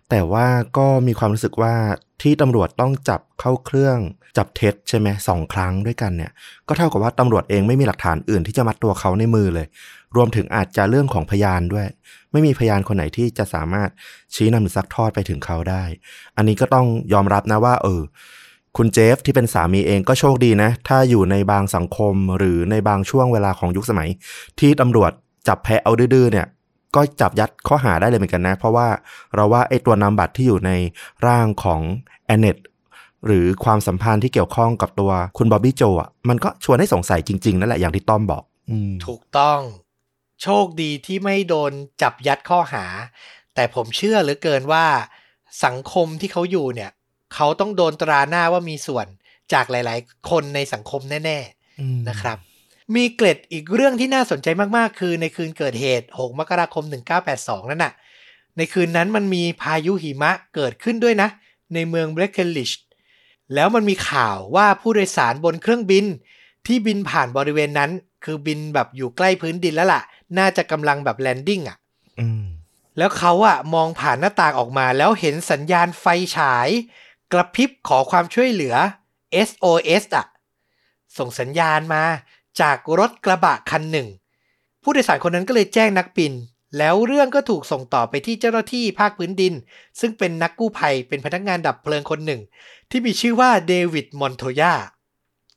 [0.10, 1.74] แต่ว่าก็มีความรู้สึกว่า
[2.22, 3.98] ที่ตำรวจต้องจับเข้าเครื่อง
[4.38, 6.32] จับเท็จใช่ไหมสองครั้งด้วยกันเนี่ย
[6.68, 9.68] ก็เท่ากับว่าตำรวจเองไม่มีหลักฐานอื่นที่จะมัดตัวเขาในมือเลย
[10.16, 11.88] รวมถึงอาจจะเรื่องของพยานด้วย
[12.34, 13.90] ไม่มีพยานคนไหนที่จะสามารถ
[14.34, 15.84] ชี้นำหรือซักทอดไปถึงเขาได้
[16.38, 18.02] อันนี้ก็ต้องยอมรับนะว่า เออ
[18.78, 24.10] คุณเจฟที่เป็นสามีเองก็โชคดีนะ ถ้าอยู่ในบางสังคมหรือในบางช่วงเวลาของยุคสมัย
[24.60, 25.12] ที่ตำรวจ
[25.48, 26.48] จับแพ้เอาดื้อเนี่ย
[26.96, 28.88] ก็จับยัดข้อหาได้เลยเหมือนกันนะ เพราะว่า
[29.36, 30.72] เราว่าไอ้ตัวนามบัตรที่อยู่ใน
[31.28, 31.82] ร่างของ
[32.26, 32.58] แอนเนต
[33.26, 38.72] หรือความสัมพันธ์ที่เกี่ยวข้องกับตัวคุณบ๊อบบี้โจอะมันก็ชวนให้สงสัยจริง ๆ นั่นแหละอย่างที่ต้อมบอกอ
[39.06, 39.60] ถูกต้อง
[40.44, 42.86] โชคดีที่ไม่โดนจับยัดข้อหา
[43.56, 44.86] แต่ผมเชื่อเหลือเกินว่า
[45.66, 46.92] สังคมที่เขาอยู่เนี่ย
[47.34, 49.06] เขาต้องโดนตราหน้าว่ามีส่วน
[49.54, 51.40] จากหลาย ๆ คนในสังคมแน่
[51.80, 52.38] อืมๆนะครับ
[52.96, 56.84] มีเกร็ดอีกเรื่องที่น่าสนใจมาก ๆ คือในคืนเกิดเหตุ 6 มกราคม
[57.28, 57.94] 1982 นั่นน่ะ
[58.58, 61.30] ในคืนนั้นมันมีพายุหิมะเกิดขึ้นด้วยนะ
[61.74, 62.72] ในเมือง Breckenridge
[63.54, 66.06] แล้วมันมีข่าวว่าผู้โดยสารบนเครื่องบิน
[66.66, 67.92] ที่บินผ่านบริเวณนั้น
[68.26, 70.02] คือบินแบบอยู่ใกล้พื้นดินแล้วล่ะ
[70.38, 71.78] น่าจะกำลังแบบ landing อะ
[72.20, 72.44] อืม
[72.98, 76.06] แล้วเขาอะมองผ่านหน้าต่างออกมาแล้วเห็นสัญญาณไฟ
[76.38, 76.70] ฉาย
[77.32, 78.76] กระพริบขอความช่วยเหลือ
[79.48, 80.26] SOS อะ
[81.18, 82.04] ส่งสัญญาณมา
[82.62, 84.08] จากรถกระบะคันหนึ่ง
[84.84, 86.34] ผู้โดยสารคนนั้นก็เลยแจ้งนักบิน
[86.78, 89.54] แล้วเรื่องก็ถูกส่งต่อไปที่เจ้าหน้าที่ภาคพื้นดิน
[90.00, 92.42] ซึ่งเป็นนักกู้ภัยเป็นพนักงานดับเพลิงคนหนึ่ง
[92.90, 94.74] ที่มีชื่อว่าเดวิดมอนโทยา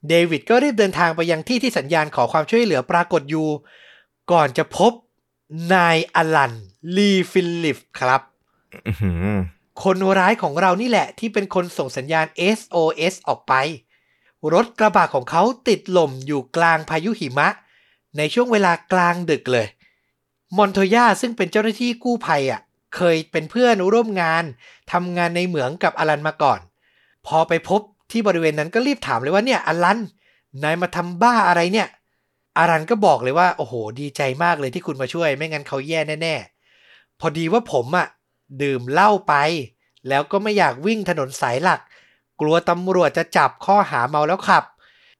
[0.08, 3.48] เดวิดก็รีบเดินทางไปยังที่ที่สัญญาณขอความช่วยเหลือปรากฏอยู่
[4.32, 4.92] ก่อนจะพบ
[5.74, 6.52] นายอลัน
[6.96, 8.20] ลีฟิลลิปครับ
[8.86, 9.24] อื้อหือ
[9.82, 12.26] คนร้ายของเรานี่แหละที่เป็นคนส่งสัญญาณ
[12.56, 13.54] SOS ออกไป
[14.52, 17.48] รถกระบะของเขาติดหล่มอยู่กลางพายุหิมะ
[18.16, 19.66] ในช่วงเวลากลางดึกเลย
[20.56, 22.60] มอนโทย่าซึ่งเป็นเจ้าหน้าที่กู้ภัยอะ
[22.96, 24.44] เคยเป็นเพื่อนร่วมงาน
[24.92, 26.60] ทำงานในเหมืองกับอลันมาก่อน
[27.26, 27.80] พอไปพบ
[28.10, 29.98] ที่บริเวณนั้นก็รีบถามเลยว่าเนี่ยอลัน
[30.62, 31.88] นายมาทำบ้าอะไรเนี่ย
[32.58, 38.06] อารันก็บอกเลยว่าโอ้โห ดีใจมากเลยที่คุณมาช่วย ไม่งั้นเขาแย่แน่ๆ พอดีว่าผมอะ่ะ
[38.62, 39.34] ดื่มเหล้าไป
[40.08, 41.80] แล้วก็ไม่อยากวิ่งถนนสายหลัก
[42.40, 44.64] กลัวตำรวจจะจับข้อหาเมาแล้วขับ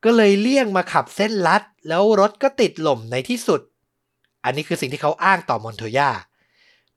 [0.05, 3.61] ก็เลยเลี่ยงมาขับเส้นลัด แล้วรถก็ติดหล่มในที่สุด
[4.45, 6.11] อันนี้คือสิ่งที่เขาอ้างต่อมอนโทย่า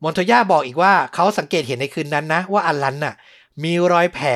[0.04, 3.16] มอนโทย่าบอกอีกว่าเขาสังเกตเห็นในคืนนั้นนะ ว่าอลันน่ะ
[3.64, 4.28] มีรอยแผล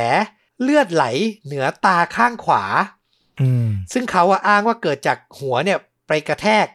[0.61, 1.05] เลือดไหล
[1.45, 2.63] เหนือตาข้างขวา
[3.41, 6.67] อืมซึ่งเขาอะอ้างว่าเกิดจากหัวเนี่ย ไปกระแทก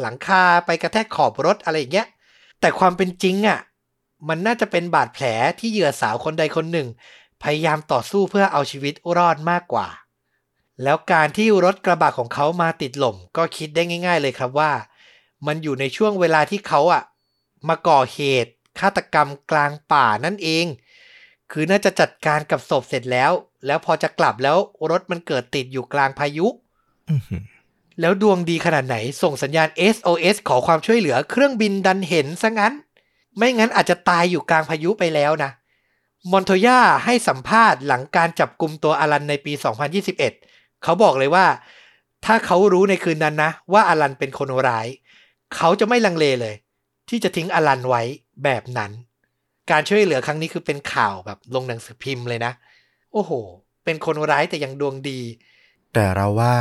[0.00, 2.08] หลังคาไปกระแทกขอบรถอะไรอย่างเงี้ย
[2.60, 3.60] แต่ความเป็นจริงอะ
[4.28, 5.24] มันน่าจะเป็นบาดแผล
[5.58, 6.88] ที่เหยื่อสาวคนใดคนหนึ่ง
[7.42, 9.88] พยายามต่อสู้เพื่อเอาชีวิตรอดมากกว่า
[10.82, 14.72] แล้วการที่รถกระบะของเขามาติดหล่ม ก็คิดได้ง่าย ๆ เลยครับว่า
[15.46, 17.02] มันอยู่ในช่วงเวลาที่เขาอะ
[17.68, 20.66] มาก่อเหตุฆาตกรรมกลางป่านั่นเอง
[21.52, 23.32] คือน่าจะจัดการกับศพเสร็จแล้ว
[23.66, 24.58] แล้วพอจะกลับแล้ว
[24.90, 26.46] รถมันเกิดติดอยู่กลางพายุ
[27.10, 27.42] อื้อหือ
[28.00, 32.74] แล้วดวงดีขนาดไหน ส่งสัญญาณ SOS ขอความช่วยเหลือ เครื่องบินดันเห็นซะงั้น
[33.36, 35.50] ไม่งั้นอาจจะตายอยู่กลางพายุไปแล้วนะ
[36.30, 39.52] มอนโทย่าให้สัมภาษณ์หลังการจับกลุ่มตัวอลันในปี
[40.16, 41.46] 2021 เขาบอกเลยว่า
[42.24, 44.86] ถ้าเขารู้ในคืนนั้นนะ ว่าอลันเป็นคนร้าย
[45.56, 46.54] เขาจะไม่ลังเลเลย
[47.08, 48.02] ที่จะทิ้งอลันไว้
[48.44, 48.90] แบบนั้น
[49.70, 52.52] การช่วยเหลือครั้งนี้คือเป็นข่าวแบบลงหนังสือพิมพ์เลยนะ
[53.12, 53.30] โอ้โห
[53.84, 55.20] เป็นคนร้ายแต่ยังดวงดี
[55.94, 56.54] แต่เราว่า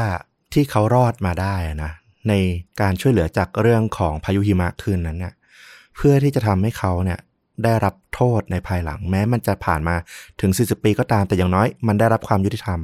[0.54, 1.92] ที่เขารอดมาได้นะ
[2.30, 2.34] ใน
[2.82, 5.34] การช่วยเหลือจากเรื่องของพายุหิมะคืนนั้นเนี่ย
[5.96, 7.20] เพื่อที่จะทำให้เขาเนี่ย
[7.64, 9.96] ได้รับโทษในภายหลังแม้มันจะผ่านมา
[10.42, 12.80] ถึง 40 ปีก็ตามแต่อย่างน้อย มันได้รับความยุติธรรม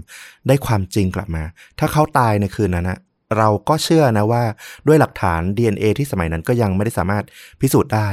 [0.47, 1.43] ได้ความจริงกลับมา
[1.79, 2.99] ถ้าเขาตายในคืนนั้นนะ
[3.37, 4.43] เราก็เชื่อนะว่า
[4.87, 7.23] ด้วยหลักฐาน DNA ที่สมัยนั้นก็ยังไม่ได้สามารถ
[7.61, 8.07] พิสูจน์ได้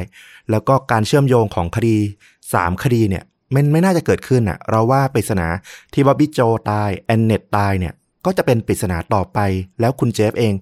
[0.50, 1.96] แล้วก็การเชื่อมโยงของคดี
[2.40, 5.46] 3 คดีเนี่ยมันไม่น่าจะเกิดขึ้นอะ เราว่าปริศนา
[5.92, 6.40] ที่บ๊อบบี้โจ
[6.70, 7.94] ตาย แอนเนตตายเนี่ย
[8.24, 9.38] ก็จะเป็นปริศนาต่อไป
[9.80, 10.54] แล้วคุณเจฟเอง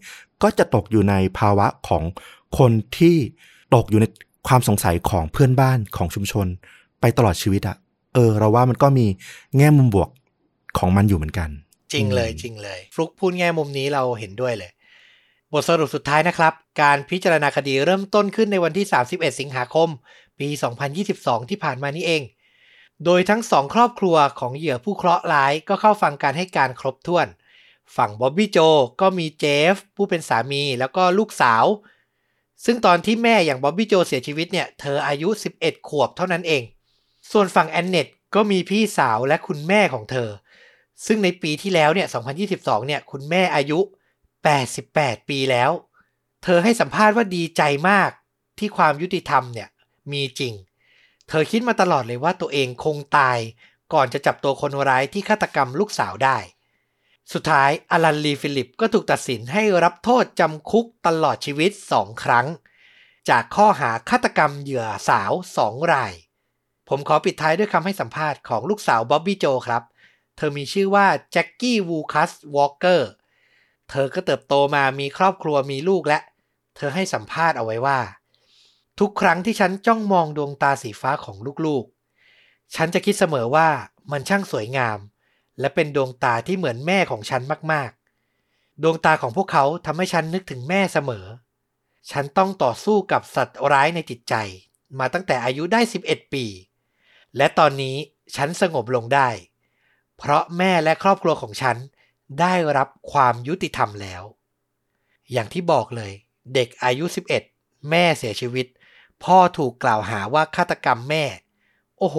[0.42, 2.02] ก็จะตกอยู่ในภาวะของ
[2.58, 3.16] คนที่
[3.74, 4.06] ตกอยู่ใน
[4.48, 6.46] ความสงสัยของเพื่อนบ้านของชุมชน
[7.00, 7.76] ไปตลอดชีวิตอะ
[8.14, 9.06] เออ เราว่ามันก็มี
[9.56, 10.08] แง่มุมบวก
[10.78, 11.48] ของมันอยู่เหมือนกัน
[11.92, 14.70] จริงเลยจริงเลย ฟลุกพูดแง่มุมนี้เราเห็นด้วยเลย
[15.52, 19.88] บทสรุปสุดท้ายนะครับ การพิจารณาคดีเริ่มต้นขึ้นในวันที่ 31 สิงหาคม
[20.38, 20.48] ปี
[20.98, 22.22] 2022 ที่ผ่านมานี้เอง
[23.04, 27.26] โดยทั้งสองครอบครัวของเหยื่อผู้เคราะห์ร้ายก็เข้าฟังการให้การครบถ้วน
[27.96, 28.58] ฝั่งบ๊อบบี้โจ
[29.00, 31.64] ก็มีเจฟ ผู้เป็นสามีแล้วก็ลูกสาว
[32.64, 35.28] ซึ่งตอนที่แม่อย่างบ๊อบบี้โจเสียชีวิตเนี่ยเธออายุ
[35.60, 36.62] 11 ขวบเท่านั้นเอง
[37.32, 40.28] ส่วนฝั่งแอนเนตก็มีพี่สาวและคุณแม่ของเธอ
[41.06, 42.08] ซึ่งในปีที่แล้วเนี่ย
[42.46, 43.80] 2022 เนี่ย คุณแม่อายุ
[44.54, 45.70] 88 ปีแล้ว
[46.42, 48.10] เธอให้สัมภาษณ์ว่าดีใจมาก
[48.58, 49.68] ที่ความยุติธรรมเนี่ย
[50.12, 50.54] มีจริง
[51.28, 53.38] เธอคิดมาตลอดเลยว่าตัวเองคงตาย
[53.92, 56.38] ก่อนจะจับตัวคนร้ายที่ฆาตกรรมลูกสาวได้
[57.32, 62.46] สุดท้ายอลันลีฟิลิปก็ถูกตัดสินให้รับโทษจำคุกตลอดชีวิต 2 ครั้ง
[63.28, 65.32] จากข้อหาฆาตกรรมเหยื่อสาว
[65.62, 66.12] 2 ราย
[66.88, 69.82] ผมขอปิดท้ายด้วยคำให้สัมภาษณ์ของลูกสาวบ๊อบบี้โจครับ
[70.36, 73.10] เธอมีชื่อว่าแจ็คกี้วูคัสวอลเกอร์
[73.90, 76.18] เธอก็เติบโตมามีครอบครัวมีลูกและ
[76.76, 78.00] เธอให้สัมภาษณ์เอาไว้ว่า
[79.00, 83.68] ทุกครั้งที่ฉันจ้องมองดวงตาสีฟ้าของลูกๆ ฉันจะคิดเสมอว่า
[84.10, 84.98] มันช่างสวยงาม
[85.60, 91.26] และเป็นดวงตาที่เหมือนแม่ของฉันมากๆ ดวงตาของพวกเขาทำให้ฉันนึกถึงแม่เสมอ
[92.10, 94.34] ฉันต้องต่อสู้กับสัตว์ร้ายในจิตใจ
[94.98, 96.44] มาตั้งแต่อายุได้ 11 ปี
[97.36, 97.96] และตอนนี้
[98.36, 99.28] ฉันสงบลงได้
[100.18, 101.76] เพราะแม่และครอบครัวของฉัน
[102.40, 104.22] ได้รับความยุติธรรมแล้ว
[105.32, 106.12] อย่างที่บอกเลย
[106.54, 107.04] เด็กอายุ
[107.46, 108.66] 11 แม่เสียชีวิต
[109.24, 111.24] พ่อถูกกล่าวหาว่าฆาตกรรมแม่
[111.98, 112.18] โอ้โห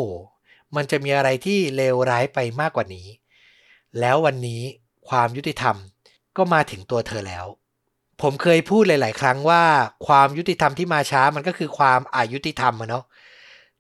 [0.76, 3.08] มันจะมีอะไรที่เลวร้ายไปมากกว่านี้
[4.00, 4.62] แล้ววันนี้
[5.10, 5.76] ความยุติธรรม
[6.38, 7.46] ก็มาถึงตัวเธอแล้ว
[8.22, 9.64] ผมเคยพูดหลาย ๆ ครั้งว่า
[10.08, 13.04] ความยุติธรรมที่มาช้ามันก็คือความอายุติธรรมอะเนาะ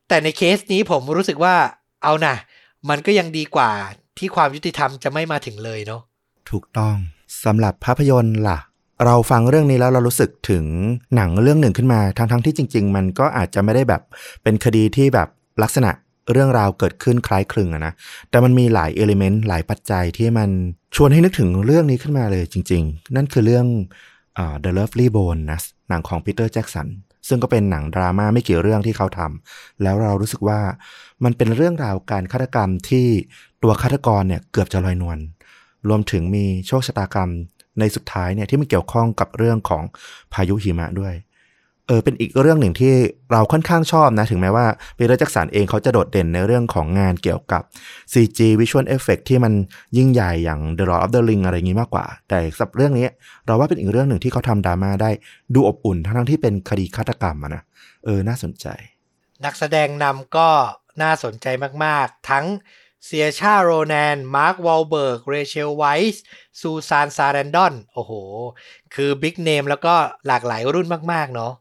[0.08, 1.56] แต่ในเคสนี้ผมรู้สึกว่า
[2.04, 2.36] เอานะ
[2.90, 3.72] มันก็ยังดีกว่า
[4.20, 6.02] ที่ความยุติธรรมจะไม่มาถึงเลยเนาะ
[6.50, 6.96] ถูกต้อง
[7.44, 8.60] สำหรับภาพยนตร์ล่ะ
[9.06, 10.66] เราฟังเรื่องนี้แล้วเรารู้สึกถึง
[11.16, 14.02] หนังเรื่องหนึ่งขึ้นมา ทั้งๆที่จริง ๆ มันก็อาจจะไม่ได้แบบ
[14.44, 15.28] เป็นคดีที่แบบ
[15.64, 15.92] ลักษณะ
[16.32, 17.94] เรื่องราวเกิดขึ้นคล้ายคลึงอะนะ
[18.30, 20.50] แต่มันมีหลายเอลิเมนต์หลายปัจจัยที่มัน
[20.96, 23.66] ชวนให้นึกถึงเรื่องนี้ขึ้นมาเลยจริง ๆ นั่นคือเรื่อง
[24.38, 26.88] อ The Lovely Bones หนังของปีเตอร์แจ็กสัน
[27.28, 30.60] ซึ่งก็เป็นหนังดราม่าไม่กี่เรื่องที่เขาทำแล้วเรารู้สึกว่า
[31.24, 33.08] มันเป็นเรื่องราวการฆาตกรรมที่
[33.64, 35.18] ตัวฆาตกรเนี่ยเกือบจะลอยนวล
[35.88, 37.32] รวมถึงมีโชคชะตากรรม
[37.80, 39.84] ในสุดท้ายเนี่ยที่มันเกี่ยวข้องกับเรื่องของ
[40.34, 41.16] พายุหิมะด้วย
[41.88, 42.94] เออเป็นอีกเรื่องหนึ่งที่
[43.32, 44.66] เราค่อนข้างชอบนะ ถึงแม้ว่า
[44.98, 47.62] ปีเตอร์แจ็กสันเองเขาจะโดดเด่นในเรื่องของงานเกี่ยวกับ
[48.14, 49.54] CG Visual Effect ที่มัน
[49.98, 53.08] ยิ่งใหญ่อย่าง The Lord of the Ring อะไรอย่างนี้มากกว่า แต่สับเรื่องนี้
[53.46, 55.10] เราว่าเป็นอีกเรื่องหนึ่งที่เขาทำดราม่าได้
[55.54, 57.64] ดูอบอุ่น ทั้งที่เป็นคดีฆาตกรรมนะ
[58.06, 58.68] เออน่าสนใจ
[59.46, 60.48] นักแสดงนำก็
[61.02, 61.48] น่าสนใจ
[61.84, 62.46] มาก ๆ ทั้ง
[63.06, 65.84] เซียชาโรแนน มาร์ควอลเบิร์ก เรเชลไว
[66.14, 66.24] ส์
[66.60, 68.12] ซูซานซารันดอน โอ้โห
[68.96, 69.94] คือ big name แล้วก็
[70.28, 71.54] หลากหลายรุ่นมาก ๆ เนาะ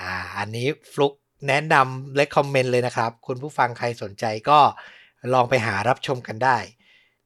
[0.00, 1.12] อ่า อันนี้ฟลุก
[1.48, 4.58] แนะนำและคอมเมนต์เลยนะครับ คุณผู้ฟังใครสนใจก็
[5.34, 6.58] ลองไปหารับชมกันได้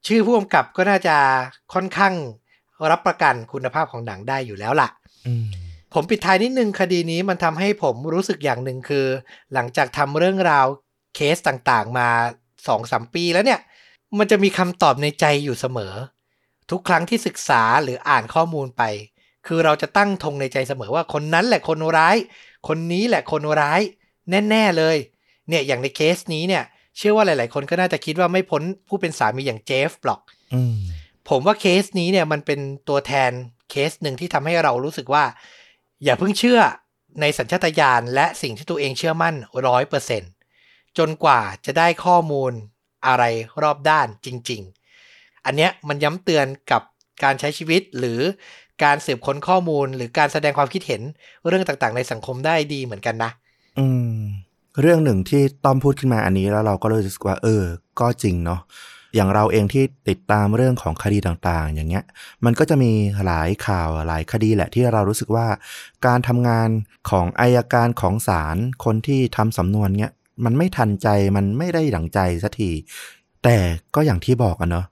[0.06, 1.16] ชื่อผู้กำกับก็น่าจะ
[1.74, 2.14] ค่อนข้าง
[2.90, 4.88] รับประกันคุณภาพของหนังได้อยู่แล้วล่ะ
[5.26, 5.46] อืม
[5.94, 9.06] ผมปิดท้ายนิดนึงคดีนี้มันทำให้ผมรู้สึกอย่างหนึ่งคือ
[9.54, 10.66] หลังจากทำเรื่องราว
[11.14, 12.08] เคสต่างๆ มา
[12.66, 13.60] สองสามปีแล้วเนี่ย
[14.18, 15.94] มันจะมีคำตอบในใจอยู่เสมอ
[16.70, 18.82] ทุกครั้งที่ศึกษาหรืออ่านข้อมูลไป
[19.46, 22.16] คือเราจะตั้งธงในใจเสมอว่าคนนั้นแหละคนร้าย
[22.68, 23.80] คนนี้แหละคนร้าย
[24.50, 24.96] แน่ ๆเลย
[25.48, 26.64] เนี่ยอย่างในเคสนี้เนี่ย
[26.96, 30.20] เชื่อว่าหลาย ๆ คนก็น่าจะคิดว่าไม่พ้นผู้เป็นสามีอย่างเจฟหรอก
[30.54, 30.76] อืม
[31.28, 33.30] ผมว่าเคสนี้เนี่ยมันเป็นตัวแทน
[33.70, 35.24] เคสหนึ่งที่ทำให้เรารู้สึกว่า
[36.04, 36.60] อย่าเพิ่งเชื่อ
[37.20, 39.34] ในสัญชาตญาณและสิ่งที่ตัวเองเชื่อมั่น
[39.66, 40.22] ร้อยเปอร์เซ็น
[40.98, 42.52] จนกว่าจะได้ข้อมูล
[43.06, 43.24] อะไร
[43.62, 44.62] รอบด้านจริง
[45.04, 46.82] ๆ อันเนี้ยมันย้ำเตือนกับ
[47.22, 48.20] การใช้ชีวิตหรือ
[48.84, 51.02] การสืบค้นข้อมูล หรือการแสดงความคิดเห็น
[51.46, 53.30] เรื่องต่างๆ ในสังคมได้ดีเหมือนกันนะ
[53.78, 54.16] อืม
[54.80, 57.62] เรื่องหนึ่งที่ต้อมพูดขึ้นมาอันนี้แล้วเราก็เลยรู้สึกว่า เออ
[58.00, 58.60] ก็จริงเนาะ
[59.14, 62.04] อย่างเราเองที่ติดตามเรื่องของคดีต่างๆ อย่างเงี้ย
[62.44, 62.92] มันก็จะมี
[63.24, 65.46] หลายข่าวหลายคดีแหละที่เรารู้สึกว่า
[66.06, 66.68] การทำงาน
[67.10, 70.12] ของอายการของศาลคนที่ทำสำนวนเนี้ย
[70.44, 72.70] มันไม่ทันใจมันไม่ได้ดั่งใจสักที
[73.44, 73.56] แต่
[73.94, 74.86] ก็อย่างที่บอกอะเนาะ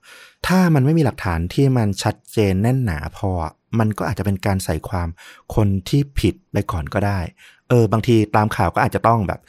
[0.47, 3.29] ถ้ามันไม่มีหลักฐานที่มันชัดเจนแน่นหนาพอ
[3.79, 5.07] มันก็อาจจะเป็นการใส่ความ
[5.55, 7.19] คนที่ผิดไปก่อนก็ได้
[7.69, 9.39] เออ บางทีตามข่าวก็อาจจะต้องแบบ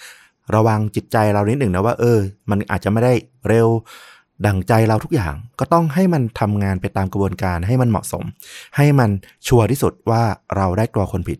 [0.55, 2.19] ระวังจิตใจเรานิดหนึ่งนะว่า เออ
[2.51, 3.15] มันอาจจะไม่ได้
[3.49, 3.69] เร็ว
[4.47, 8.25] ดั่งใจเราทุกอย่างก็ต้องให้มันทำงานไปตามกระบวนการให้มันเหมาะสม
[8.77, 9.11] ให้มัน
[9.47, 10.23] ชัวร์ที่สุดว่า
[10.57, 11.39] เราได้ตัวคนผิด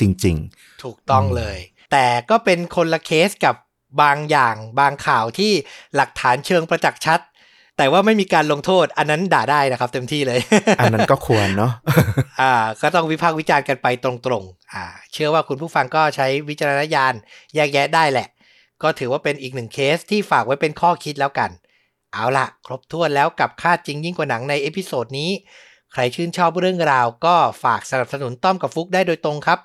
[0.00, 0.36] จริง
[0.84, 1.58] ถูกต้องอืมเลย
[1.92, 3.54] แต่ก็เป็นคนละเคสกับ
[4.02, 5.52] บางอย่างบางข่าวที่
[5.96, 7.20] หลักฐานเชิงประจักษ์ชัด
[7.76, 11.72] แต่ว่าไม่มีการลงโทษ อันนั้นด่าได้นะครับ เต็มที่เลยๆอันนั้นก็ควรเนาะ
[12.40, 17.14] อ่า ก็ต้องวิพากษ์วิจารณ์กันไปตรงๆอ่า เชื่อว่าคุณผู้ฟังก็ใช้วิจารณญาณ
[17.54, 18.28] แยกแยะได้แหละ
[18.82, 21.50] ก็ถือว่าเป็นอีกหนึ่งเคสที่ฝากไว้เป็นข้อคิดแล้วกัน
[22.12, 25.30] เอาล่ะครบถ้วนแล้วกับฆาตจริงยิ่งกว่าหนังใน episode นี้
[25.92, 27.34] ใครชื่นชอบเรื่องราวก็
[27.64, 29.58] ฝากสนับสนุนต้อมกับฟลุกได้โดยตรงครับ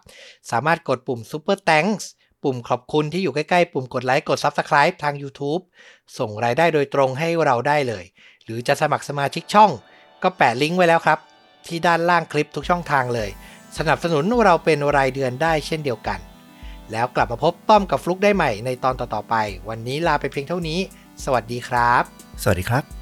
[0.52, 2.04] สามารถกดปุ่ม Super Thanks
[2.44, 5.62] ปุ่มขอบคุณที่อยู่ใกล้ ๆ ปุ่มกดไลค์กด Subscribe ทาง YouTube
[6.18, 8.06] ส่งรายได้โดยตรงให้เราได้เลย
[8.44, 9.72] หรือจะสมัครสมาชิกช่อง
[10.24, 11.20] ก็แปะลิงก์ไว้แล้วครับ
[11.68, 13.30] ที่ด้านล่างคลิปทุกช่องทางเลย
[13.78, 16.20] สนับสนุนเราเป็นรายเดือนได้เช่นเดียวกัน
[16.92, 19.36] แล้วกลับมาพบต้อมกับฟลุกได้ใหม่ในตอนต่อๆไป
[19.70, 20.80] วันนี้ลาไปเพียงเท่านี้
[21.24, 22.04] สวัสดีครับ
[22.44, 23.01] สวัสดีครับ